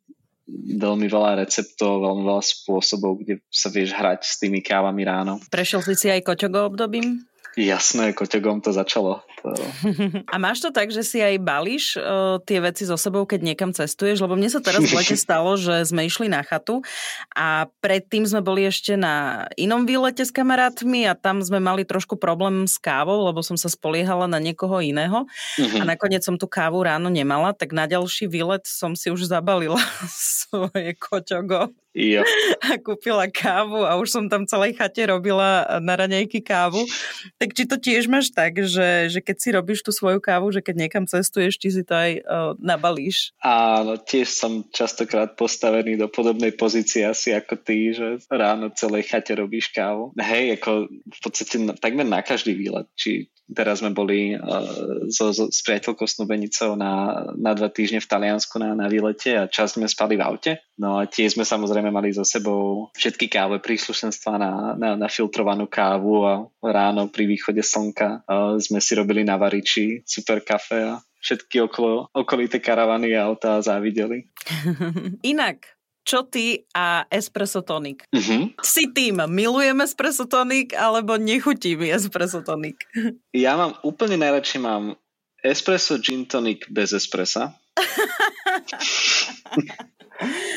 veľmi 0.76 1.06
veľa 1.06 1.40
receptov, 1.40 2.02
veľmi 2.02 2.22
veľa 2.26 2.44
spôsobov, 2.44 3.22
kde 3.22 3.40
sa 3.50 3.70
vieš 3.70 3.94
hrať 3.94 4.20
s 4.26 4.34
tými 4.42 4.60
kávami 4.60 5.02
ráno. 5.06 5.38
Prešiel 5.48 5.80
si 5.86 5.94
si 5.96 6.06
aj 6.10 6.26
koťogo 6.26 6.74
obdobím? 6.74 7.29
Jasné, 7.58 8.14
koťogom 8.14 8.62
to 8.62 8.70
začalo. 8.70 9.26
To... 9.42 9.50
A 10.34 10.36
máš 10.38 10.62
to 10.62 10.70
tak, 10.70 10.94
že 10.94 11.02
si 11.02 11.18
aj 11.18 11.42
balíš 11.42 11.98
uh, 11.98 12.38
tie 12.46 12.62
veci 12.62 12.86
so 12.86 12.94
sebou, 12.94 13.26
keď 13.26 13.40
niekam 13.42 13.74
cestuješ? 13.74 14.22
Lebo 14.22 14.38
mne 14.38 14.46
sa 14.52 14.62
teraz 14.62 14.86
v 14.86 14.94
lete 14.94 15.18
stalo, 15.26 15.58
že 15.58 15.82
sme 15.82 16.06
išli 16.06 16.30
na 16.30 16.46
chatu 16.46 16.86
a 17.34 17.66
predtým 17.82 18.22
sme 18.22 18.38
boli 18.38 18.70
ešte 18.70 18.94
na 18.94 19.46
inom 19.58 19.82
výlete 19.82 20.22
s 20.22 20.30
kamarátmi 20.30 21.10
a 21.10 21.18
tam 21.18 21.42
sme 21.42 21.58
mali 21.58 21.82
trošku 21.82 22.14
problém 22.14 22.70
s 22.70 22.78
kávou, 22.78 23.26
lebo 23.26 23.42
som 23.42 23.58
sa 23.58 23.66
spoliehala 23.66 24.30
na 24.30 24.38
niekoho 24.38 24.78
iného 24.78 25.26
uh-huh. 25.26 25.80
a 25.80 25.82
nakoniec 25.82 26.22
som 26.22 26.38
tú 26.38 26.46
kávu 26.46 26.86
ráno 26.86 27.10
nemala, 27.10 27.50
tak 27.50 27.74
na 27.74 27.90
ďalší 27.90 28.30
výlet 28.30 28.62
som 28.68 28.94
si 28.94 29.10
už 29.10 29.26
zabalila 29.26 29.80
svoje 30.46 30.94
koťogo. 30.94 31.74
Jo. 31.90 32.22
A 32.70 32.78
kúpila 32.78 33.26
kávu 33.26 33.82
a 33.82 33.98
už 33.98 34.14
som 34.14 34.24
tam 34.30 34.46
celej 34.46 34.78
chate 34.78 35.02
robila 35.10 35.66
na 35.82 35.98
raňajky 35.98 36.38
kávu. 36.38 36.86
Tak 37.34 37.50
či 37.50 37.66
to 37.66 37.82
tiež 37.82 38.06
máš 38.06 38.30
tak, 38.30 38.62
že, 38.62 39.10
že 39.10 39.18
keď 39.18 39.36
si 39.42 39.48
robíš 39.50 39.80
tú 39.82 39.90
svoju 39.90 40.22
kávu, 40.22 40.54
že 40.54 40.62
keď 40.62 40.86
niekam 40.86 41.04
cestuješ, 41.10 41.58
či 41.58 41.68
si 41.74 41.82
to 41.82 41.98
aj 41.98 42.10
uh, 42.22 42.52
nabalíš? 42.62 43.34
Áno, 43.42 43.98
tiež 43.98 44.30
som 44.30 44.62
častokrát 44.70 45.34
postavený 45.34 45.98
do 45.98 46.06
podobnej 46.06 46.54
pozície 46.54 47.02
asi 47.02 47.34
ako 47.34 47.58
ty, 47.58 47.90
že 47.90 48.22
ráno 48.30 48.70
celej 48.70 49.10
chate 49.10 49.34
robíš 49.34 49.74
kávu. 49.74 50.14
Hej, 50.14 50.62
ako 50.62 50.86
v 50.94 51.20
podstate 51.26 51.58
takmer 51.82 52.06
na 52.06 52.22
každý 52.22 52.54
výlet, 52.54 52.86
či 52.94 53.26
Teraz 53.50 53.82
sme 53.82 53.90
boli 53.90 54.38
uh, 54.38 55.10
so, 55.10 55.34
so, 55.34 55.50
s 55.50 55.60
priateľkou 55.66 56.06
Snubenicou 56.06 56.78
na, 56.78 57.26
na 57.34 57.50
dva 57.58 57.66
týždne 57.66 57.98
v 57.98 58.06
Taliansku 58.06 58.62
na, 58.62 58.78
na 58.78 58.86
výlete 58.86 59.34
a 59.34 59.50
čas 59.50 59.74
sme 59.74 59.90
spali 59.90 60.14
v 60.14 60.22
aute. 60.22 60.52
No 60.78 61.02
a 61.02 61.10
tiež 61.10 61.34
sme 61.34 61.42
samozrejme 61.42 61.79
mali 61.88 62.12
so 62.12 62.20
sebou 62.20 62.92
všetky 62.92 63.32
káve 63.32 63.56
príslušenstva 63.64 64.32
na, 64.36 64.52
na, 64.76 64.90
na 65.00 65.08
filtrovanú 65.08 65.64
kávu 65.64 66.28
a 66.28 66.44
ráno 66.60 67.08
pri 67.08 67.24
východe 67.24 67.64
slnka 67.64 68.28
sme 68.60 68.84
si 68.84 68.92
robili 68.92 69.24
na 69.24 69.40
variči 69.40 70.04
super 70.04 70.44
kafe 70.44 70.84
a 70.84 71.00
všetky 71.20 71.64
okolo, 71.64 72.12
okolité 72.12 72.60
karavany 72.60 73.16
a 73.16 73.28
autá 73.28 73.60
závideli. 73.60 74.28
Inak, 75.32 75.80
čo 76.04 76.24
ty 76.24 76.64
a 76.72 77.04
espresso 77.12 77.60
tonic? 77.60 78.08
Uh-huh. 78.10 78.50
Si 78.64 78.88
tým, 78.90 79.20
milujem 79.28 79.84
espresso 79.84 80.24
tonic 80.24 80.72
alebo 80.72 81.20
nechutí 81.20 81.76
mi 81.76 81.92
espresso 81.92 82.40
tonic? 82.40 82.80
Ja 83.36 83.54
mám 83.54 83.78
úplne 83.86 84.18
najradšej 84.18 84.60
mám 84.60 84.96
espresso 85.44 86.00
gin 86.00 86.26
tonic 86.26 86.66
bez 86.68 86.92
espressa. 86.96 87.54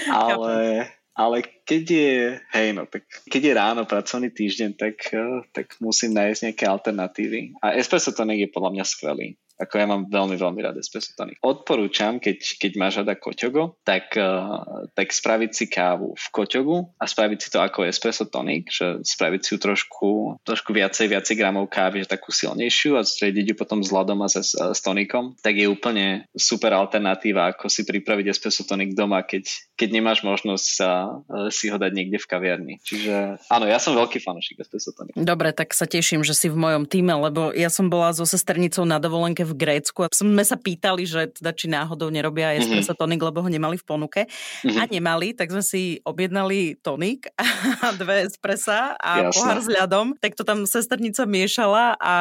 ale, 0.10 0.90
ale 1.14 1.46
keď 1.64 1.84
je, 1.90 2.14
hej 2.58 2.68
no, 2.74 2.90
tak 2.90 3.06
keď 3.30 3.42
je 3.42 3.54
ráno 3.54 3.84
pracovný 3.86 4.34
týždeň, 4.34 4.70
tak, 4.76 4.98
eh, 5.14 5.46
tak 5.54 5.78
musím 5.80 6.18
nájsť 6.18 6.42
nejaké 6.50 6.66
alternatívy. 6.66 7.58
A 7.62 7.78
espresso 7.78 8.12
tonic 8.12 8.50
je 8.50 8.54
podľa 8.54 8.72
mňa 8.78 8.86
skvelý. 8.86 9.38
Ako 9.62 9.78
ja 9.78 9.86
mám 9.86 10.10
veľmi, 10.10 10.34
veľmi 10.34 10.60
rád 10.66 10.82
espresso 10.82 11.14
tonic. 11.14 11.38
Odporúčam, 11.46 12.18
keď, 12.18 12.58
keď 12.58 12.72
máš 12.74 12.94
rada 13.06 13.14
koťogo, 13.14 13.78
tak, 13.86 14.18
uh, 14.18 14.90
tak 14.98 15.14
spraviť 15.14 15.52
si 15.54 15.66
kávu 15.70 16.18
v 16.18 16.28
koťogu 16.34 16.98
a 16.98 17.06
spraviť 17.06 17.38
si 17.38 17.50
to 17.54 17.62
ako 17.62 17.86
espresso 17.86 18.26
tonic, 18.26 18.74
že 18.74 19.06
spraviť 19.06 19.42
si 19.46 19.50
ju 19.54 19.58
trošku, 19.62 20.42
trošku 20.42 20.74
viacej, 20.74 21.06
viacej 21.06 21.38
gramov 21.38 21.70
kávy, 21.70 22.02
že 22.02 22.18
takú 22.18 22.34
silnejšiu 22.34 22.98
a 22.98 23.06
striediť 23.06 23.54
ju 23.54 23.56
potom 23.56 23.86
s 23.86 23.94
ľadom 23.94 24.26
a 24.26 24.28
s, 24.28 24.58
s 24.58 24.80
tonikom, 24.82 25.38
tak 25.46 25.54
je 25.54 25.70
úplne 25.70 26.26
super 26.34 26.74
alternatíva, 26.74 27.54
ako 27.54 27.70
si 27.70 27.86
pripraviť 27.86 28.34
espresso 28.34 28.66
tonic 28.66 28.98
doma, 28.98 29.22
keď, 29.22 29.54
keď 29.74 29.90
nemáš 29.90 30.22
možnosť 30.22 30.68
sa, 30.70 30.92
uh, 31.26 31.50
si 31.50 31.74
ho 31.74 31.82
dať 31.82 31.92
niekde 31.92 32.22
v 32.22 32.30
kaviarni. 32.30 32.76
Čiže 32.86 33.42
áno, 33.50 33.66
ja 33.66 33.82
som 33.82 33.98
veľký 33.98 34.22
fanúšik 34.22 34.62
espresso. 34.62 34.94
Dobre, 35.18 35.50
tak 35.52 35.74
sa 35.74 35.90
teším, 35.90 36.22
že 36.22 36.38
si 36.38 36.48
v 36.48 36.58
mojom 36.58 36.86
týme, 36.86 37.18
lebo 37.18 37.50
ja 37.50 37.74
som 37.74 37.90
bola 37.90 38.14
so 38.14 38.24
sesternicou 38.24 38.86
na 38.86 39.02
dovolenke 39.02 39.42
v 39.42 39.58
Grécku 39.58 40.06
a 40.06 40.14
sme 40.14 40.46
sa 40.46 40.54
pýtali, 40.54 41.10
že 41.10 41.34
teda 41.34 41.52
či 41.58 41.66
náhodou 41.66 42.14
nerobia 42.14 42.54
mhm. 42.54 42.62
espresso 42.62 42.94
tonik, 42.94 43.22
lebo 43.26 43.42
ho 43.42 43.50
nemali 43.50 43.76
v 43.82 43.86
ponuke. 43.86 44.22
Mm-hmm. 44.64 44.80
A 44.80 44.84
nemali, 44.88 45.28
tak 45.34 45.50
sme 45.50 45.64
si 45.66 46.00
objednali 46.06 46.78
tonik 46.80 47.34
a 47.36 47.92
dve 48.02 48.30
espressa 48.30 48.94
a 48.96 49.30
Jasne. 49.30 49.36
pohár 49.36 49.60
s 49.60 49.68
ľadom. 49.70 50.06
Tak 50.22 50.38
to 50.38 50.46
tam 50.46 50.70
sesternica 50.70 51.26
miešala 51.26 51.98
a 51.98 52.16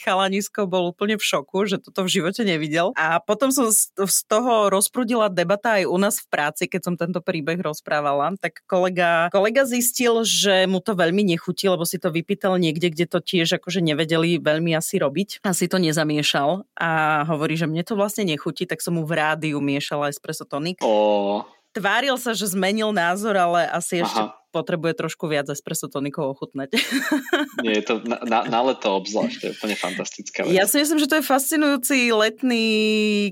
chalanisko 0.00 0.64
bol 0.64 0.90
úplne 0.90 1.20
v 1.20 1.24
šoku, 1.24 1.68
že 1.68 1.76
toto 1.78 2.08
v 2.08 2.20
živote 2.20 2.42
nevidel. 2.42 2.96
A 2.96 3.20
potom 3.20 3.52
som 3.52 3.68
z 3.70 4.20
toho 4.26 4.72
rozprudila 4.72 5.28
debata 5.28 5.82
aj 5.82 5.84
u 5.86 5.96
nás 6.00 6.18
v 6.24 6.26
práci, 6.32 6.64
keď 6.66 6.80
som 6.90 6.93
tento 6.96 7.20
príbeh 7.20 7.60
rozprávala. 7.60 8.36
Tak 8.38 8.64
kolega, 8.66 9.28
kolega 9.30 9.66
zistil, 9.68 10.22
že 10.26 10.66
mu 10.66 10.80
to 10.80 10.96
veľmi 10.96 11.22
nechutí, 11.22 11.68
lebo 11.68 11.82
si 11.86 12.00
to 12.00 12.10
vypýtal 12.10 12.56
niekde, 12.56 12.90
kde 12.90 13.06
to 13.06 13.18
tiež 13.20 13.58
akože 13.60 13.84
nevedeli 13.84 14.38
veľmi 14.38 14.72
asi 14.74 14.98
robiť. 14.98 15.44
Asi 15.44 15.70
to 15.70 15.78
nezamiešal 15.78 16.66
a 16.78 17.22
hovorí, 17.28 17.54
že 17.58 17.70
mne 17.70 17.82
to 17.84 17.94
vlastne 17.98 18.26
nechutí, 18.26 18.64
tak 18.64 18.80
som 18.80 18.96
mu 18.98 19.02
v 19.04 19.16
rádiu 19.18 19.58
miešala 19.58 20.10
espresso 20.10 20.46
tonic. 20.46 20.80
O... 20.80 21.42
Tváril 21.74 22.14
sa, 22.22 22.38
že 22.38 22.46
zmenil 22.46 22.94
názor, 22.94 23.34
ale 23.34 23.66
asi 23.66 23.98
Aha. 23.98 24.06
ešte 24.06 24.22
potrebuje 24.54 24.94
trošku 24.94 25.26
viac 25.26 25.50
espresso 25.50 25.90
tonikov 25.90 26.38
ochutnať. 26.38 26.78
Nie, 27.66 27.82
je 27.82 27.84
to 27.90 27.94
na, 28.06 28.22
na, 28.22 28.38
na 28.46 28.60
leto 28.70 28.94
obzvlášť, 28.94 29.34
to 29.42 29.44
je 29.50 29.52
úplne 29.58 29.74
fantastická 29.74 30.46
vec. 30.46 30.54
Ja 30.54 30.70
si 30.70 30.78
myslím, 30.78 31.02
že 31.02 31.10
to 31.10 31.18
je 31.18 31.26
fascinujúci 31.26 32.14
letný 32.14 32.66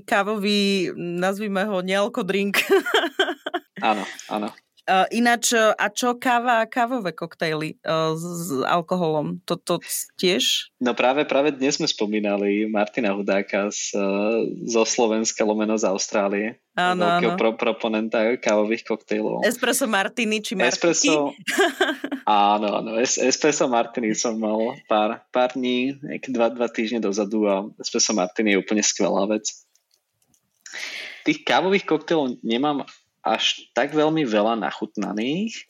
kávový, 0.03 0.91
nazvime 0.99 1.63
ho 1.63 1.79
nealko 1.79 2.27
drink. 2.27 2.59
Áno, 3.83 4.03
áno. 4.31 4.47
Uh, 4.83 5.07
ináč, 5.15 5.55
e, 5.55 5.63
a 5.79 5.87
čo 5.87 6.19
káva 6.19 6.59
a 6.59 6.67
kávové 6.67 7.15
koktejly 7.15 7.79
uh, 7.87 8.19
s, 8.19 8.23
s 8.23 8.49
alkoholom? 8.67 9.39
Toto 9.47 9.79
tiež? 10.19 10.75
No 10.83 10.91
práve, 10.91 11.23
práve 11.23 11.55
dnes 11.55 11.79
sme 11.79 11.87
spomínali 11.87 12.67
Martina 12.67 13.15
Hudáka 13.15 13.71
z, 13.71 13.95
uh, 13.95 14.43
zo 14.67 14.83
Slovenska, 14.83 15.47
lomeno 15.47 15.79
z 15.79 15.87
Austrálie. 15.87 16.59
Áno, 16.75 16.99
veľkého 16.99 17.31
áno. 17.31 17.39
Pro, 17.39 17.55
proponenta 17.55 18.35
kávových 18.35 18.83
koktejlov. 18.83 19.47
Espresso 19.47 19.87
martini 19.87 20.43
či 20.43 20.59
martini? 20.59 20.75
Espresso, 20.75 21.31
áno, 22.51 22.83
áno. 22.83 22.91
Es, 22.99 23.15
espresso 23.15 23.71
martini 23.71 24.11
som 24.11 24.35
mal 24.35 24.75
pár, 24.91 25.23
pár 25.31 25.55
dní, 25.55 25.95
dva, 26.27 26.51
dva 26.51 26.67
týždne 26.67 26.99
dozadu 26.99 27.47
a 27.47 27.63
espresso 27.79 28.11
martini 28.11 28.51
je 28.51 28.59
úplne 28.59 28.83
skvelá 28.83 29.31
vec. 29.31 29.47
Tých 31.23 31.47
kávových 31.47 31.87
koktejlov 31.87 32.43
nemám 32.43 32.83
až 33.23 33.71
tak 33.71 33.95
veľmi 33.95 34.27
veľa 34.27 34.59
nachutnaných, 34.59 35.63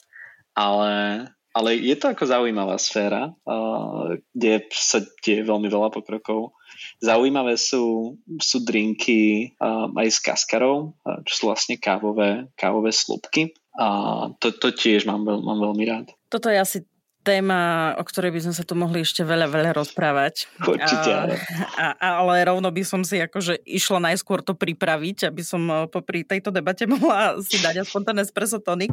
ale, 0.58 1.26
ale 1.54 1.70
je 1.78 1.96
to 1.98 2.10
ako 2.10 2.26
zaujímavá 2.26 2.78
sféra, 2.82 3.34
uh, 3.46 4.18
kde 4.34 4.66
sa 4.74 5.06
deje 5.22 5.46
veľmi 5.46 5.70
veľa 5.70 5.94
pokrokov. 5.94 6.58
Zaujímavé 7.00 7.56
sú, 7.56 8.18
sú 8.42 8.58
drinky 8.66 9.54
uh, 9.62 9.88
aj 9.94 10.08
s 10.10 10.20
kaskarou, 10.20 10.98
čo 11.30 11.34
sú 11.34 11.44
vlastne 11.48 11.78
kávové, 11.78 12.50
kávové 12.58 12.90
slupky. 12.90 13.54
A 13.74 14.30
to, 14.38 14.54
to 14.54 14.70
tiež 14.70 15.10
mám, 15.10 15.26
mám 15.26 15.58
veľmi 15.58 15.84
rád. 15.90 16.14
Toto 16.30 16.50
je 16.50 16.58
asi 16.62 16.78
téma, 17.24 17.96
o 17.96 18.04
ktorej 18.04 18.36
by 18.36 18.40
sme 18.44 18.54
sa 18.54 18.68
tu 18.68 18.76
mohli 18.76 19.02
ešte 19.02 19.24
veľa, 19.24 19.48
veľa 19.48 19.72
rozprávať. 19.72 20.52
Určite, 20.60 21.40
a, 21.80 21.96
a, 21.96 22.08
ale 22.20 22.44
rovno 22.44 22.68
by 22.68 22.84
som 22.84 23.02
si 23.08 23.24
akože 23.24 23.64
išla 23.64 24.12
najskôr 24.12 24.44
to 24.44 24.54
pripraviť, 24.54 25.32
aby 25.32 25.42
som 25.42 25.64
eh, 25.72 25.88
popri 25.88 26.28
tejto 26.28 26.52
debate 26.52 26.84
mohla 26.94 27.40
si 27.40 27.58
dať 27.64 27.88
aspoň 27.88 28.02
ten 28.12 28.18
espresso 28.20 28.60
tonik. 28.60 28.92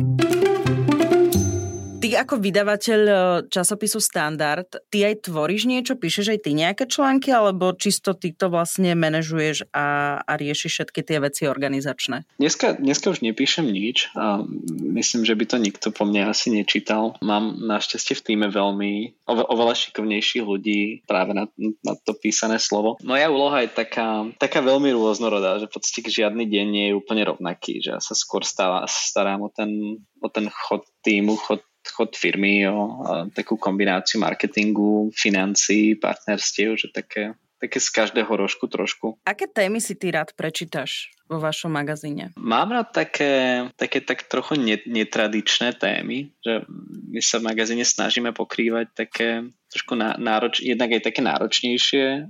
Ako 2.17 2.41
vydavateľ 2.41 3.01
e, 3.07 3.15
časopisu 3.51 4.01
Standard, 4.03 4.67
ty 4.89 5.05
aj 5.07 5.31
tvoríš 5.31 5.69
niečo, 5.69 5.95
píšeš 5.99 6.37
aj 6.37 6.41
ty 6.47 6.51
nejaké 6.57 6.85
články, 6.89 7.31
alebo 7.31 7.77
čisto 7.77 8.17
ty 8.17 8.33
to 8.35 8.49
vlastne 8.49 8.93
manažuješ 8.97 9.71
a, 9.71 10.19
a 10.25 10.33
riešiš 10.35 10.71
všetky 10.71 11.01
tie 11.05 11.19
veci 11.23 11.43
organizačné? 11.47 12.27
Dneska, 12.41 12.81
dneska 12.81 13.13
už 13.13 13.21
nepíšem 13.21 13.67
nič 13.69 14.11
a 14.17 14.43
myslím, 14.71 15.23
že 15.27 15.35
by 15.37 15.45
to 15.47 15.57
nikto 15.61 15.87
po 15.93 16.09
mne 16.09 16.31
asi 16.31 16.51
nečítal. 16.51 17.17
Mám 17.23 17.61
našťastie 17.63 18.19
v 18.19 18.25
týme 18.25 18.47
veľmi 18.49 19.23
ove, 19.29 19.43
oveľa 19.47 19.75
šikovnejších 19.79 20.45
ľudí 20.45 21.03
práve 21.07 21.37
na, 21.37 21.47
na 21.85 21.95
to 21.95 22.17
písané 22.17 22.59
slovo. 22.59 22.99
Moja 23.05 23.31
úloha 23.31 23.63
je 23.65 23.71
taká, 23.71 24.27
taká 24.37 24.61
veľmi 24.61 24.91
rôznorodá, 24.95 25.61
že 25.63 25.69
v 25.69 25.75
podstate 25.79 26.11
žiadny 26.11 26.49
deň 26.49 26.67
nie 26.67 26.87
je 26.91 26.99
úplne 26.99 27.23
rovnaký, 27.25 27.81
že 27.81 27.97
ja 27.97 28.01
sa 28.03 28.15
skôr 28.17 28.43
stáva, 28.43 28.85
starám 28.91 29.47
o 29.47 29.51
ten, 29.51 30.03
o 30.21 30.29
ten 30.29 30.51
chod 30.51 30.85
týmu, 31.01 31.37
chod 31.41 31.65
chod 31.89 32.17
firmy, 32.17 32.69
o 32.69 33.05
takú 33.33 33.57
kombináciu 33.57 34.21
marketingu, 34.21 35.11
financií, 35.17 35.97
partnerstiev, 35.97 36.77
že 36.77 36.89
také, 36.93 37.33
také 37.61 37.81
z 37.81 37.89
každého 37.91 38.33
rožku 38.37 38.67
trošku. 38.67 39.17
Aké 39.25 39.47
témy 39.47 39.81
si 39.81 39.95
ty 39.95 40.11
rád 40.11 40.33
prečítaš 40.33 41.20
vo 41.31 41.39
vašom 41.39 41.71
magazíne? 41.71 42.35
Mám 42.35 42.75
rád 42.75 42.91
také, 42.91 43.65
také 43.79 44.03
tak 44.03 44.27
trochu 44.27 44.59
netradičné 44.91 45.79
témy, 45.79 46.35
že 46.43 46.67
my 47.15 47.23
sa 47.23 47.39
v 47.39 47.47
magazíne 47.55 47.87
snažíme 47.87 48.35
pokrývať 48.35 48.87
také 48.99 49.47
trošku 49.71 49.95
nároč, 49.95 50.67
jednak 50.67 50.99
aj 50.99 51.07
také 51.07 51.23
náročnejšie 51.23 52.27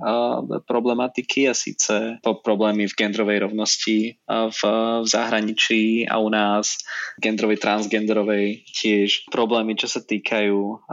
problematiky 0.68 1.48
a 1.48 1.56
síce 1.56 2.20
po 2.20 2.36
problémy 2.36 2.84
v 2.84 2.96
gendrovej 3.00 3.48
rovnosti 3.48 4.20
v, 4.28 4.60
v 5.00 5.06
zahraničí 5.08 6.04
a 6.04 6.20
u 6.20 6.28
nás, 6.28 6.76
gendrovej, 7.16 7.56
transgenderovej 7.64 8.68
tiež 8.76 9.32
problémy, 9.32 9.72
čo 9.80 9.88
sa 9.88 10.04
týkajú 10.04 10.84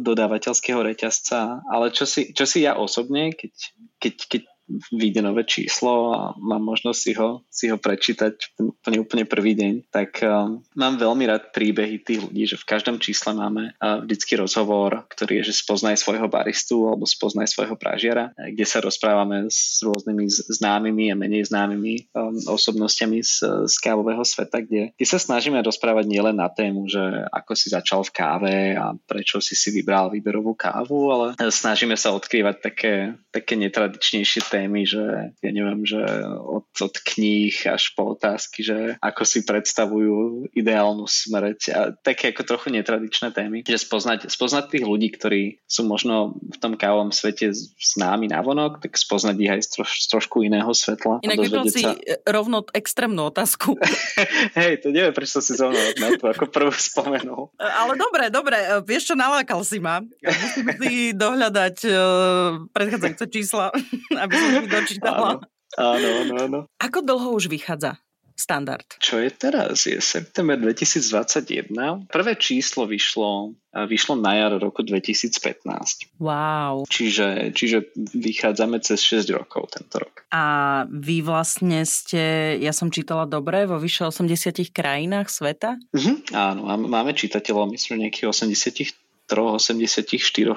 dodávateľského 0.00 0.80
reťazca, 0.80 1.60
ale 1.68 1.92
čo 1.92 2.08
si, 2.08 2.32
čo 2.32 2.48
si 2.48 2.64
ja 2.64 2.80
osobne, 2.80 3.36
keď, 3.36 3.52
keď, 4.00 4.14
keď 4.24 4.42
vyjde 4.92 5.20
nové 5.20 5.44
číslo 5.44 6.16
a 6.16 6.20
mám 6.40 6.64
možnosť 6.64 7.00
si 7.00 7.12
ho, 7.16 7.44
si 7.52 7.66
ho 7.68 7.76
prečítať 7.76 8.56
úplne, 8.56 8.98
úplne 9.04 9.24
prvý 9.28 9.52
deň, 9.52 9.74
tak 9.92 10.24
um, 10.24 10.64
mám 10.72 10.96
veľmi 10.96 11.28
rád 11.28 11.52
príbehy 11.52 12.00
tých 12.00 12.24
ľudí, 12.24 12.48
že 12.48 12.56
v 12.56 12.68
každom 12.68 12.96
čísle 12.96 13.36
máme 13.36 13.76
uh, 13.76 14.00
vždycky 14.00 14.40
rozhovor, 14.40 15.04
ktorý 15.12 15.44
je, 15.44 15.52
že 15.52 15.60
spoznaj 15.64 16.00
svojho 16.00 16.26
baristu 16.32 16.88
alebo 16.88 17.04
spoznaj 17.04 17.52
svojho 17.52 17.76
pražiara, 17.76 18.32
kde 18.36 18.64
sa 18.64 18.80
rozprávame 18.80 19.52
s 19.52 19.84
rôznymi 19.84 20.24
známymi 20.48 21.12
a 21.12 21.18
menej 21.18 21.52
známymi 21.52 22.08
um, 22.16 22.32
osobnostiami 22.48 23.20
z, 23.20 23.68
z 23.68 23.76
kávového 23.84 24.24
sveta, 24.24 24.64
kde, 24.64 24.96
kde 24.96 25.06
sa 25.06 25.20
snažíme 25.20 25.60
rozprávať 25.60 26.08
nielen 26.08 26.40
na 26.40 26.48
tému, 26.48 26.88
že 26.88 27.02
ako 27.28 27.52
si 27.52 27.68
začal 27.68 28.00
v 28.00 28.14
káve 28.16 28.56
a 28.80 28.96
prečo 29.04 29.44
si 29.44 29.52
si 29.52 29.68
vybral 29.76 30.08
výberovú 30.08 30.56
kávu, 30.56 31.12
ale 31.12 31.26
snažíme 31.52 32.00
sa 32.00 32.16
odkrývať 32.16 32.56
také, 32.64 32.94
také 33.28 33.60
netradičnejšie 33.60 34.53
témy, 34.54 34.86
že 34.86 35.34
ja 35.34 35.50
neviem, 35.50 35.82
že 35.82 35.98
od, 36.38 36.70
od 36.70 36.94
kníh 37.02 37.54
až 37.66 37.90
po 37.98 38.14
otázky, 38.14 38.62
že 38.62 38.94
ako 39.02 39.22
si 39.26 39.42
predstavujú 39.42 40.46
ideálnu 40.54 41.10
smrť 41.10 41.60
a 41.74 41.80
také 41.98 42.30
ako 42.30 42.46
trochu 42.46 42.70
netradičné 42.70 43.34
témy, 43.34 43.66
že 43.66 43.82
spoznať, 43.82 44.30
spoznať 44.30 44.70
tých 44.70 44.84
ľudí, 44.86 45.10
ktorí 45.10 45.58
sú 45.66 45.82
možno 45.90 46.38
v 46.38 46.56
tom 46.62 46.78
kávom 46.78 47.10
svete 47.10 47.50
známi 47.82 48.30
navonok, 48.30 48.78
tak 48.78 48.94
spoznať 48.94 49.36
ich 49.42 49.50
aj 49.50 49.60
z, 49.66 49.68
troš, 49.74 49.90
z 50.04 50.06
trošku 50.14 50.46
iného 50.46 50.70
svetla. 50.70 51.18
Inak 51.26 51.42
vypol 51.42 51.66
si 51.66 51.82
sa... 51.82 51.98
rovno 52.30 52.62
extrémnu 52.70 53.34
otázku. 53.34 53.74
Hej, 54.58 54.86
to 54.86 54.94
neviem, 54.94 55.10
prečo 55.10 55.42
si 55.42 55.58
zrovna 55.58 55.82
na 55.98 56.14
to 56.14 56.30
ako 56.30 56.46
prvú 56.46 56.70
spomenul. 56.70 57.50
Ale 57.58 57.98
dobre, 57.98 58.30
dobre, 58.30 58.56
vieš 58.86 59.10
čo, 59.10 59.14
nalákal 59.18 59.66
si 59.66 59.82
ma. 59.82 59.98
Musím 60.22 60.66
si 60.78 60.94
dohľadať 61.10 61.76
uh, 61.90 61.96
predchádzajúce 62.70 63.26
čísla, 63.32 63.74
aby 64.24 64.43
som 64.50 64.66
dočítala. 64.68 65.28
Áno, 65.74 66.08
áno, 66.22 66.34
áno. 66.38 66.58
Ako 66.78 67.02
dlho 67.02 67.34
už 67.34 67.50
vychádza 67.50 67.98
standard? 68.34 68.86
Čo 68.98 69.22
je 69.22 69.30
teraz? 69.30 69.86
Je 69.86 69.98
september 70.02 70.58
2021. 70.58 71.70
Prvé 72.10 72.32
číslo 72.34 72.86
vyšlo, 72.90 73.54
vyšlo 73.70 74.14
na 74.18 74.34
jar 74.34 74.52
roku 74.58 74.82
2015. 74.82 76.18
Wow. 76.18 76.82
Čiže, 76.90 77.54
čiže 77.54 77.94
vychádzame 77.94 78.82
cez 78.82 79.06
6 79.06 79.30
rokov 79.30 79.78
tento 79.78 80.02
rok. 80.02 80.26
A 80.34 80.82
vy 80.90 81.22
vlastne 81.22 81.86
ste, 81.86 82.58
ja 82.58 82.74
som 82.74 82.90
čítala 82.90 83.26
dobre, 83.26 83.70
vo 83.70 83.78
vyše 83.78 84.10
80 84.10 84.74
krajinách 84.74 85.30
sveta? 85.30 85.78
Uh-huh. 85.94 86.18
Áno, 86.34 86.66
máme 86.66 87.14
čitateľov, 87.14 87.70
myslím, 87.70 88.10
nejakých 88.10 88.34
80 88.34 89.03
84 89.28 90.04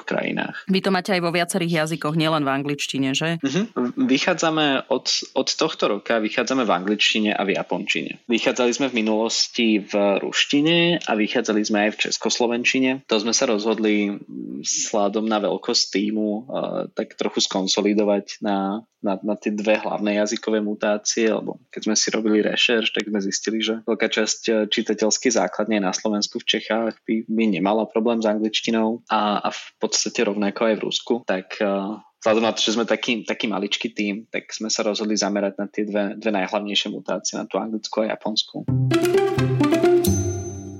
krajinách. 0.03 0.67
Vy 0.67 0.79
to 0.83 0.91
máte 0.91 1.15
aj 1.15 1.21
vo 1.23 1.31
viacerých 1.31 1.87
jazykoch, 1.87 2.19
nielen 2.19 2.43
v 2.43 2.51
angličtine, 2.51 3.15
že? 3.15 3.39
Uh-huh. 3.39 3.65
Vychádzame 3.95 4.91
od, 4.91 5.07
od 5.33 5.47
tohto 5.47 5.87
roka, 5.87 6.19
vychádzame 6.19 6.67
v 6.67 6.71
angličtine 6.71 7.31
a 7.31 7.41
v 7.47 7.55
japončine. 7.55 8.19
Vychádzali 8.27 8.71
sme 8.75 8.87
v 8.91 8.97
minulosti 8.99 9.79
v 9.79 10.19
ruštine 10.19 10.99
a 10.99 11.11
vychádzali 11.15 11.61
sme 11.63 11.77
aj 11.87 11.91
v 11.95 12.01
českoslovenčine. 12.09 12.89
To 13.07 13.15
sme 13.23 13.31
sa 13.31 13.47
rozhodli 13.47 14.19
sládom 14.63 15.23
na 15.23 15.39
veľkosť 15.39 15.83
týmu 15.95 16.29
uh, 16.29 16.43
tak 16.91 17.15
trochu 17.15 17.45
skonsolidovať 17.45 18.43
na 18.43 18.83
na, 19.03 19.13
na 19.21 19.35
tie 19.37 19.53
dve 19.53 19.77
hlavné 19.77 20.17
jazykové 20.17 20.59
mutácie, 20.59 21.29
lebo 21.29 21.61
keď 21.69 21.81
sme 21.87 21.95
si 21.95 22.07
robili 22.09 22.41
rešerš, 22.41 22.91
tak 22.91 23.05
sme 23.05 23.19
zistili, 23.21 23.61
že 23.61 23.85
veľká 23.85 24.07
časť 24.09 24.39
eh, 24.49 24.53
čitateľských 24.67 25.37
základní 25.37 25.77
na 25.79 25.93
Slovensku 25.93 26.41
v 26.41 26.49
Čechách 26.57 26.97
by, 27.05 27.29
by 27.29 27.43
nemala 27.61 27.85
problém 27.85 28.19
s 28.19 28.27
angličtinou 28.27 28.56
a, 29.09 29.43
a 29.43 29.49
v 29.49 29.63
podstate 29.79 30.23
rovnako 30.25 30.61
aj 30.71 30.75
v 30.77 30.83
Rusku, 30.83 31.13
tak 31.25 31.57
uh, 31.61 31.99
vzhľadom 32.21 32.43
na 32.43 32.53
to, 32.53 32.61
že 32.65 32.75
sme 32.75 32.85
taký, 32.89 33.23
taký 33.23 33.47
maličký 33.47 33.93
tým, 33.93 34.27
tak 34.27 34.49
sme 34.51 34.67
sa 34.67 34.83
rozhodli 34.83 35.15
zamerať 35.15 35.53
na 35.57 35.65
tie 35.69 35.83
dve, 35.87 36.17
dve 36.17 36.31
najhlavnejšie 36.33 36.89
mutácie, 36.91 37.37
na 37.37 37.45
tú 37.45 37.61
anglickú 37.61 38.03
a 38.03 38.11
japonskú. 38.13 38.67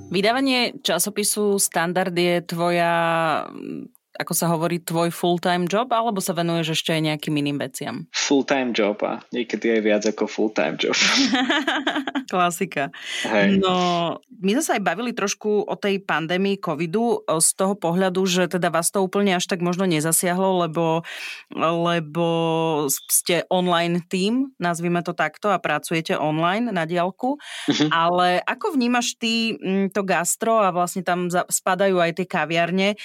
Vydávanie 0.08 0.80
časopisu 0.80 1.60
Standard 1.60 2.16
je 2.16 2.40
tvoja 2.42 2.92
ako 4.18 4.32
sa 4.34 4.50
hovorí, 4.50 4.82
tvoj 4.82 5.14
full-time 5.14 5.70
job, 5.70 5.86
alebo 5.94 6.18
sa 6.18 6.34
venuješ 6.34 6.74
ešte 6.74 6.90
aj 6.90 7.02
nejakým 7.06 7.34
iným 7.38 7.62
veciam? 7.62 8.10
Full-time 8.10 8.74
job 8.74 8.98
a 9.06 9.22
niekedy 9.30 9.78
aj 9.78 9.80
viac 9.86 10.02
ako 10.10 10.26
full-time 10.26 10.74
job. 10.74 10.98
Klasika. 12.32 12.90
Hej. 13.24 13.62
No, 13.62 14.18
my 14.42 14.50
sme 14.58 14.64
sa 14.66 14.74
aj 14.74 14.82
bavili 14.82 15.14
trošku 15.14 15.64
o 15.64 15.74
tej 15.78 16.02
pandémii 16.02 16.58
covidu 16.58 17.22
z 17.24 17.48
toho 17.54 17.78
pohľadu, 17.78 18.26
že 18.26 18.50
teda 18.50 18.74
vás 18.74 18.90
to 18.90 19.00
úplne 19.00 19.38
až 19.38 19.46
tak 19.46 19.62
možno 19.62 19.86
nezasiahlo, 19.86 20.66
lebo, 20.66 21.06
lebo 21.56 22.26
ste 22.90 23.46
online 23.48 24.02
tým, 24.04 24.50
nazvime 24.58 25.00
to 25.06 25.14
takto, 25.14 25.54
a 25.54 25.62
pracujete 25.62 26.18
online 26.18 26.74
na 26.74 26.84
diálku. 26.84 27.38
Uh-huh. 27.38 27.88
Ale 27.94 28.42
ako 28.42 28.74
vnímaš 28.74 29.14
ty 29.14 29.54
mm, 29.54 29.94
to 29.94 30.02
gastro 30.02 30.58
a 30.58 30.74
vlastne 30.74 31.06
tam 31.06 31.30
spadajú 31.30 32.02
aj 32.02 32.18
tie 32.18 32.26
kaviarne, 32.26 32.98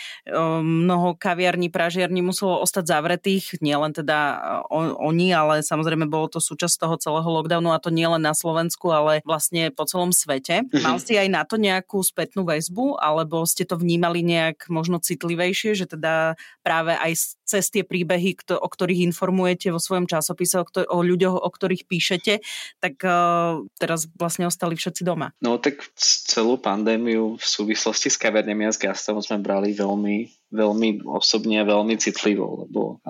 mnoho 0.63 1.02
mnoho 1.03 1.19
kaviarní, 1.19 1.67
pražiarní 1.67 2.23
muselo 2.23 2.63
ostať 2.63 2.87
zavretých, 2.87 3.59
nielen 3.59 3.91
teda 3.91 4.39
on, 4.71 4.95
oni, 4.95 5.35
ale 5.35 5.59
samozrejme 5.59 6.07
bolo 6.07 6.31
to 6.31 6.39
súčasť 6.39 6.87
toho 6.87 6.95
celého 6.95 7.27
lockdownu 7.27 7.75
a 7.75 7.83
to 7.83 7.91
nielen 7.91 8.23
na 8.23 8.31
Slovensku, 8.31 8.87
ale 8.87 9.19
vlastne 9.27 9.67
po 9.75 9.83
celom 9.83 10.15
svete. 10.15 10.63
Mm-hmm. 10.63 10.79
Mal 10.79 10.97
si 11.03 11.19
aj 11.19 11.27
na 11.27 11.43
to 11.43 11.59
nejakú 11.59 11.99
spätnú 11.99 12.47
väzbu, 12.47 12.95
alebo 13.03 13.43
ste 13.43 13.67
to 13.67 13.75
vnímali 13.75 14.23
nejak 14.23 14.71
možno 14.71 15.03
citlivejšie, 15.03 15.75
že 15.75 15.91
teda 15.91 16.39
práve 16.63 16.95
aj 16.95 17.35
cez 17.43 17.69
tie 17.69 17.83
príbehy, 17.83 18.55
o 18.55 18.67
ktorých 18.67 19.05
informujete 19.07 19.69
vo 19.69 19.79
svojom 19.79 20.07
časopise, 20.07 20.59
o, 20.59 20.65
o 20.65 20.99
ľuďoch, 21.03 21.37
o 21.37 21.49
ktorých 21.49 21.85
píšete, 21.85 22.39
tak 22.79 22.99
uh, 23.03 23.61
teraz 23.77 24.07
vlastne 24.15 24.47
ostali 24.47 24.79
všetci 24.79 25.03
doma. 25.03 25.35
No 25.43 25.59
tak 25.59 25.83
celú 25.99 26.57
pandémiu 26.57 27.35
v 27.35 27.45
súvislosti 27.45 28.09
s 28.09 28.17
kaverňami 28.17 28.67
a 28.67 28.73
s 28.73 28.79
gastom 28.79 29.19
sme 29.19 29.43
brali 29.43 29.75
veľmi 29.75 30.43
veľmi 30.53 31.09
osobne 31.09 31.57
a 31.59 31.65
veľmi 31.65 31.97
citlivo, 31.97 32.63
lebo 32.63 33.01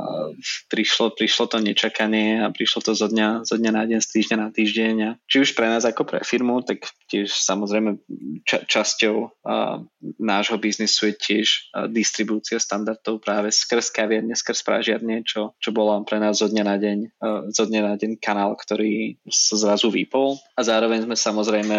prišlo, 0.72 1.12
prišlo 1.12 1.52
to 1.52 1.58
nečakanie 1.60 2.40
a 2.40 2.48
prišlo 2.50 2.80
to 2.80 2.92
zo 2.96 3.12
dňa, 3.12 3.44
zo 3.44 3.60
dňa 3.60 3.72
na 3.76 3.84
deň, 3.84 4.00
z 4.00 4.10
týždňa 4.16 4.38
na 4.40 4.50
týždeň. 4.50 4.96
A 5.04 5.10
či 5.28 5.44
už 5.44 5.52
pre 5.52 5.68
nás 5.68 5.84
ako 5.84 6.08
pre 6.08 6.24
firmu, 6.24 6.64
tak 6.64 6.88
tiež 7.12 7.28
samozrejme 7.28 8.00
ča- 8.48 8.64
časťou 8.64 9.44
a, 9.44 9.84
nášho 10.24 10.56
biznisu 10.56 11.12
je 11.12 11.16
tiež 11.20 11.48
distribúcia 11.92 12.64
standardov 12.64 13.20
práve 13.20 13.52
skrz 13.52 13.92
kaviarne, 13.92 14.33
skrz 14.34 14.62
pražiarne, 14.66 15.26
čo, 15.26 15.58
čo 15.58 15.70
bolo 15.74 15.96
pre 16.06 16.22
nás 16.22 16.42
zo 16.42 16.50
dňa 16.50 16.64
na 16.66 16.76
deň, 16.78 16.98
a, 17.22 17.28
zo 17.50 17.64
dňa 17.66 17.82
na 17.82 17.96
deň 17.98 18.12
kanál, 18.22 18.54
ktorý 18.58 19.18
sa 19.30 19.56
zrazu 19.58 19.90
vypol. 19.90 20.38
A 20.58 20.62
zároveň 20.62 21.06
sme 21.08 21.16
samozrejme 21.18 21.76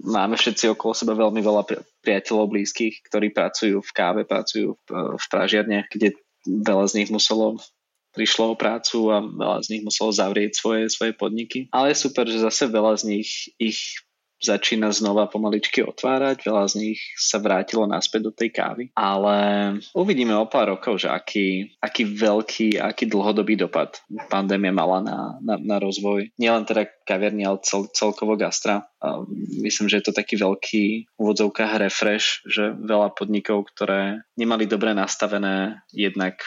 máme 0.00 0.34
všetci 0.40 0.72
okolo 0.72 0.96
seba 0.96 1.12
veľmi 1.12 1.44
veľa 1.44 1.62
priateľov 2.00 2.48
blízkych, 2.48 3.04
ktorí 3.06 3.30
pracujú 3.30 3.84
v 3.84 3.90
káve, 3.92 4.22
pracujú 4.24 4.74
v, 4.88 4.88
v 5.20 5.24
pražiarniach, 5.28 5.86
kde 5.92 6.16
veľa 6.48 6.84
z 6.88 6.94
nich 7.02 7.10
muselo 7.12 7.60
prišlo 8.12 8.52
o 8.52 8.58
prácu 8.58 9.08
a 9.08 9.24
veľa 9.24 9.58
z 9.64 9.68
nich 9.76 9.82
muselo 9.84 10.12
zavrieť 10.12 10.52
svoje, 10.52 10.92
svoje 10.92 11.16
podniky. 11.16 11.72
Ale 11.72 11.92
je 11.92 12.02
super, 12.02 12.28
že 12.28 12.44
zase 12.44 12.68
veľa 12.68 13.00
z 13.00 13.04
nich 13.08 13.30
ich 13.56 14.04
začína 14.42 14.90
znova 14.90 15.30
pomaličky 15.30 15.86
otvárať, 15.86 16.42
veľa 16.42 16.64
z 16.66 16.74
nich 16.82 17.00
sa 17.14 17.38
vrátilo 17.38 17.86
naspäť 17.86 18.20
do 18.28 18.32
tej 18.34 18.50
kávy, 18.50 18.84
ale 18.98 19.36
uvidíme 19.94 20.34
o 20.34 20.50
pár 20.50 20.74
rokov, 20.74 21.06
že 21.06 21.08
aký, 21.08 21.78
aký 21.78 22.02
veľký, 22.04 22.82
aký 22.82 23.06
dlhodobý 23.06 23.54
dopad 23.54 24.02
pandémia 24.26 24.74
mala 24.74 24.98
na, 25.00 25.18
na, 25.38 25.54
na 25.56 25.76
rozvoj. 25.78 26.34
Nielen 26.36 26.66
teda 26.66 26.90
kaviarni, 27.06 27.46
ale 27.46 27.62
cel, 27.62 27.86
celkovo 27.90 28.38
gastra. 28.38 28.86
A 29.02 29.22
myslím, 29.62 29.90
že 29.90 29.98
je 29.98 30.06
to 30.10 30.14
taký 30.14 30.38
veľký 30.38 30.84
v 31.06 31.18
úvodzovkách 31.18 31.82
refresh, 31.82 32.46
že 32.46 32.70
veľa 32.70 33.14
podnikov, 33.18 33.66
ktoré 33.74 34.22
nemali 34.38 34.70
dobre 34.70 34.94
nastavené 34.94 35.82
jednak 35.90 36.38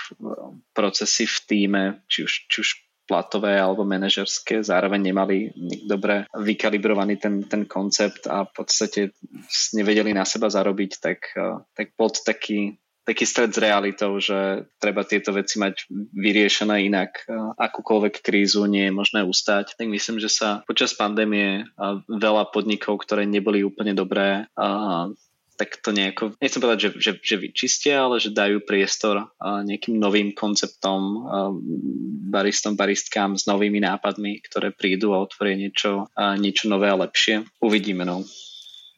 procesy 0.72 1.28
v 1.28 1.38
týme, 1.48 1.84
či 2.08 2.24
už, 2.24 2.34
či 2.48 2.58
už 2.64 2.70
platové 3.06 3.62
alebo 3.62 3.86
manažerské, 3.86 4.66
zároveň 4.66 5.14
nemali 5.14 5.54
dobre 5.86 6.26
vykalibrovaný 6.34 7.22
ten, 7.22 7.46
ten 7.46 7.70
koncept 7.70 8.26
a 8.26 8.50
v 8.50 8.52
podstate 8.52 9.14
nevedeli 9.78 10.12
na 10.12 10.26
seba 10.26 10.50
zarobiť, 10.50 10.92
tak, 10.98 11.20
eh, 11.38 11.62
tak 11.78 11.94
pod 11.94 12.20
taký, 12.26 12.76
taký 13.06 13.24
stred 13.30 13.54
s 13.54 13.62
realitou, 13.62 14.18
že 14.18 14.66
treba 14.82 15.06
tieto 15.06 15.30
veci 15.30 15.62
mať 15.62 15.86
vyriešené 16.18 16.90
inak. 16.90 17.30
Eh, 17.30 17.34
akúkoľvek 17.62 18.26
krízu 18.26 18.66
nie 18.66 18.90
je 18.90 18.98
možné 18.98 19.22
ustať. 19.22 19.78
Tak 19.78 19.86
myslím, 19.86 20.18
že 20.18 20.34
sa 20.34 20.66
počas 20.66 20.98
pandémie 20.98 21.64
eh, 21.64 21.96
veľa 22.10 22.50
podnikov, 22.50 23.06
ktoré 23.06 23.30
neboli 23.30 23.62
úplne 23.62 23.94
dobré, 23.94 24.50
tak 25.56 25.80
to 25.80 25.96
nejako, 25.96 26.36
nechcem 26.40 26.60
povedať, 26.60 26.80
že, 26.80 26.90
že, 27.00 27.12
že 27.24 27.36
vyčistia, 27.40 28.04
ale 28.04 28.20
že 28.20 28.36
dajú 28.36 28.64
priestor 28.68 29.32
nejakým 29.40 29.96
novým 29.96 30.36
konceptom, 30.36 31.26
baristom, 32.28 32.76
baristkám 32.76 33.40
s 33.40 33.48
novými 33.48 33.80
nápadmi, 33.80 34.44
ktoré 34.44 34.76
prídu 34.76 35.16
a 35.16 35.24
otvoria 35.24 35.56
niečo, 35.56 36.12
niečo 36.40 36.68
nové 36.68 36.92
a 36.92 37.00
lepšie. 37.00 37.48
Uvidíme, 37.64 38.04
no. 38.04 38.28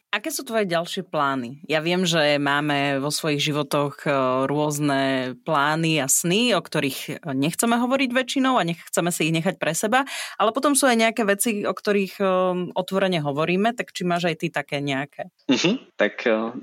Aké 0.07 0.31
sú 0.31 0.47
tvoje 0.47 0.63
ďalšie 0.71 1.03
plány? 1.03 1.59
Ja 1.67 1.83
viem, 1.83 2.07
že 2.07 2.39
máme 2.39 3.03
vo 3.03 3.11
svojich 3.11 3.43
životoch 3.51 4.07
e, 4.07 4.09
rôzne 4.47 5.35
plány 5.43 5.99
a 5.99 6.07
sny, 6.07 6.55
o 6.55 6.63
ktorých 6.63 7.27
nechceme 7.35 7.75
hovoriť 7.75 8.15
väčšinou 8.15 8.55
a 8.55 8.63
nechceme 8.63 9.11
si 9.11 9.27
ich 9.27 9.35
nechať 9.35 9.59
pre 9.59 9.75
seba, 9.75 10.07
ale 10.39 10.55
potom 10.55 10.79
sú 10.79 10.87
aj 10.87 10.95
nejaké 10.95 11.27
veci, 11.27 11.67
o 11.67 11.75
ktorých 11.75 12.23
e, 12.23 12.25
otvorene 12.71 13.19
hovoríme, 13.19 13.75
tak 13.75 13.91
či 13.91 14.07
máš 14.07 14.31
aj 14.31 14.35
ty 14.39 14.47
také 14.47 14.79
nejaké? 14.79 15.27
Uh-huh. 15.51 15.75
Tak 15.99 16.23
e, 16.23 16.55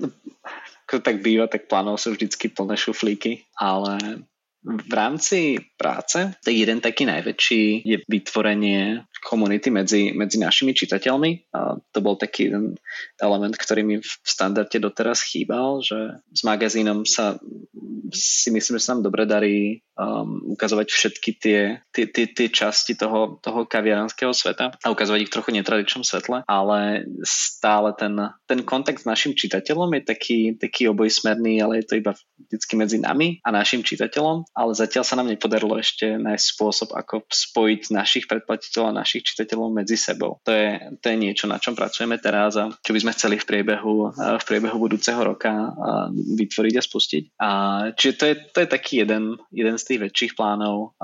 ako 0.89 1.05
tak 1.05 1.21
býva, 1.21 1.45
tak 1.45 1.69
plánov 1.69 2.01
sú 2.01 2.17
vždycky 2.17 2.49
plné 2.49 2.73
šuflíky, 2.81 3.45
ale 3.61 4.25
v 4.65 4.93
rámci 4.93 5.61
práce, 5.77 6.33
tak 6.41 6.53
jeden 6.53 6.81
taký 6.81 7.05
najväčší 7.05 7.85
je 7.85 7.97
vytvorenie 8.09 9.05
komunity 9.21 9.69
medzi, 9.69 10.13
medzi 10.17 10.41
našimi 10.41 10.73
čitateľmi. 10.73 11.53
A 11.53 11.77
to 11.93 11.99
bol 12.01 12.17
taký 12.17 12.49
jeden 12.49 12.81
element, 13.21 13.53
ktorý 13.53 13.85
mi 13.85 13.95
v 14.01 14.11
standarde 14.25 14.81
doteraz 14.81 15.21
chýbal, 15.21 15.85
že 15.85 16.17
s 16.33 16.41
magazínom 16.41 17.05
sa 17.05 17.37
si 18.13 18.49
myslím, 18.53 18.77
že 18.77 18.85
sa 18.85 18.93
nám 18.93 19.05
dobre 19.05 19.25
darí 19.25 19.81
um, 19.97 20.53
ukazovať 20.53 20.87
všetky 20.93 21.31
tie, 21.41 21.59
tie, 21.89 22.05
tie, 22.05 22.25
tie 22.29 22.47
časti 22.53 22.93
toho, 22.93 23.41
toho 23.41 23.65
kaviaranského 23.65 24.31
sveta 24.31 24.77
a 24.77 24.87
ukazovať 24.93 25.25
ich 25.25 25.33
trochu 25.33 25.51
netradičnom 25.57 26.05
svetle, 26.05 26.45
ale 26.45 27.05
stále 27.25 27.91
ten, 27.97 28.13
ten 28.45 28.61
kontakt 28.61 29.01
s 29.01 29.09
našim 29.09 29.33
čitateľom 29.33 29.89
je 29.99 30.01
taký, 30.05 30.39
taký 30.57 30.89
obojsmerný, 30.91 31.61
ale 31.61 31.81
je 31.81 31.85
to 31.89 31.93
iba 31.97 32.13
vždycky 32.35 32.73
medzi 32.75 32.97
nami 32.99 33.39
a 33.41 33.49
našim 33.51 33.81
čitateľom, 33.81 34.51
ale 34.51 34.71
zatiaľ 34.75 35.03
sa 35.07 35.15
nám 35.15 35.31
nepodarilo 35.31 35.79
ešte 35.79 36.19
nájsť 36.19 36.45
spôsob, 36.45 36.89
ako 36.91 37.25
spojiť 37.27 37.95
našich 37.95 38.25
predplatiteľov 38.27 38.91
a 38.91 38.99
našich 39.01 39.23
čitateľov 39.23 39.71
medzi 39.71 39.95
sebou. 39.95 40.43
To 40.43 40.51
je, 40.51 40.99
to 40.99 41.05
je 41.11 41.17
niečo, 41.17 41.47
na 41.47 41.57
čom 41.57 41.73
pracujeme 41.73 42.19
teraz 42.19 42.59
a 42.59 42.71
čo 42.83 42.91
by 42.91 42.99
sme 43.01 43.15
chceli 43.15 43.35
v 43.39 43.47
priebehu, 43.47 43.95
v 44.15 44.45
priebehu 44.45 44.77
budúceho 44.77 45.19
roka 45.23 45.73
vytvoriť 46.13 46.73
a 46.75 46.83
spustiť. 46.83 47.23
A 47.39 47.49
čiže 47.95 48.13
to 48.15 48.23
je, 48.27 48.35
to 48.51 48.57
je 48.63 48.67
taký 48.69 48.93
jeden, 49.03 49.39
jeden 49.51 49.75
z 49.79 49.83
tých 49.83 49.99
väčších 50.09 50.33
plánov 50.35 50.95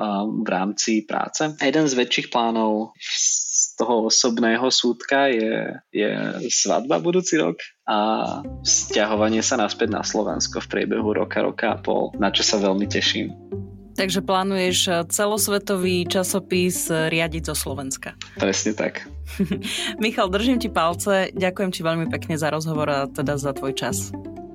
v 0.44 0.48
rámci 0.48 1.04
práce. 1.08 1.48
A 1.48 1.64
jeden 1.64 1.88
z 1.88 1.94
väčších 1.96 2.28
plánov 2.32 2.96
toho 3.78 4.08
osobného 4.08 4.68
súdka 4.72 5.32
je, 5.32 5.76
je 5.92 6.12
svadba 6.50 7.00
budúci 7.00 7.38
rok 7.40 7.60
a 7.88 7.98
stiahovanie 8.64 9.44
sa 9.44 9.60
naspäť 9.60 9.90
na 9.92 10.04
Slovensko 10.04 10.64
v 10.64 10.68
priebehu 10.68 11.12
roka, 11.16 11.42
roka 11.44 11.76
a 11.76 11.78
pol, 11.78 12.12
na 12.18 12.32
čo 12.32 12.42
sa 12.42 12.60
veľmi 12.60 12.88
teším. 12.88 13.32
Takže 13.92 14.24
plánuješ 14.24 15.08
celosvetový 15.12 16.08
časopis 16.08 16.88
riadiť 16.88 17.52
zo 17.52 17.56
Slovenska. 17.56 18.16
Presne 18.40 18.72
tak. 18.72 19.06
Michal, 20.04 20.32
držím 20.32 20.58
ti 20.58 20.72
palce, 20.72 21.30
ďakujem 21.36 21.72
ti 21.76 21.82
veľmi 21.84 22.08
pekne 22.08 22.40
za 22.40 22.50
rozhovor 22.50 22.88
a 22.88 23.00
teda 23.12 23.36
za 23.36 23.52
tvoj 23.52 23.76
čas. 23.76 24.16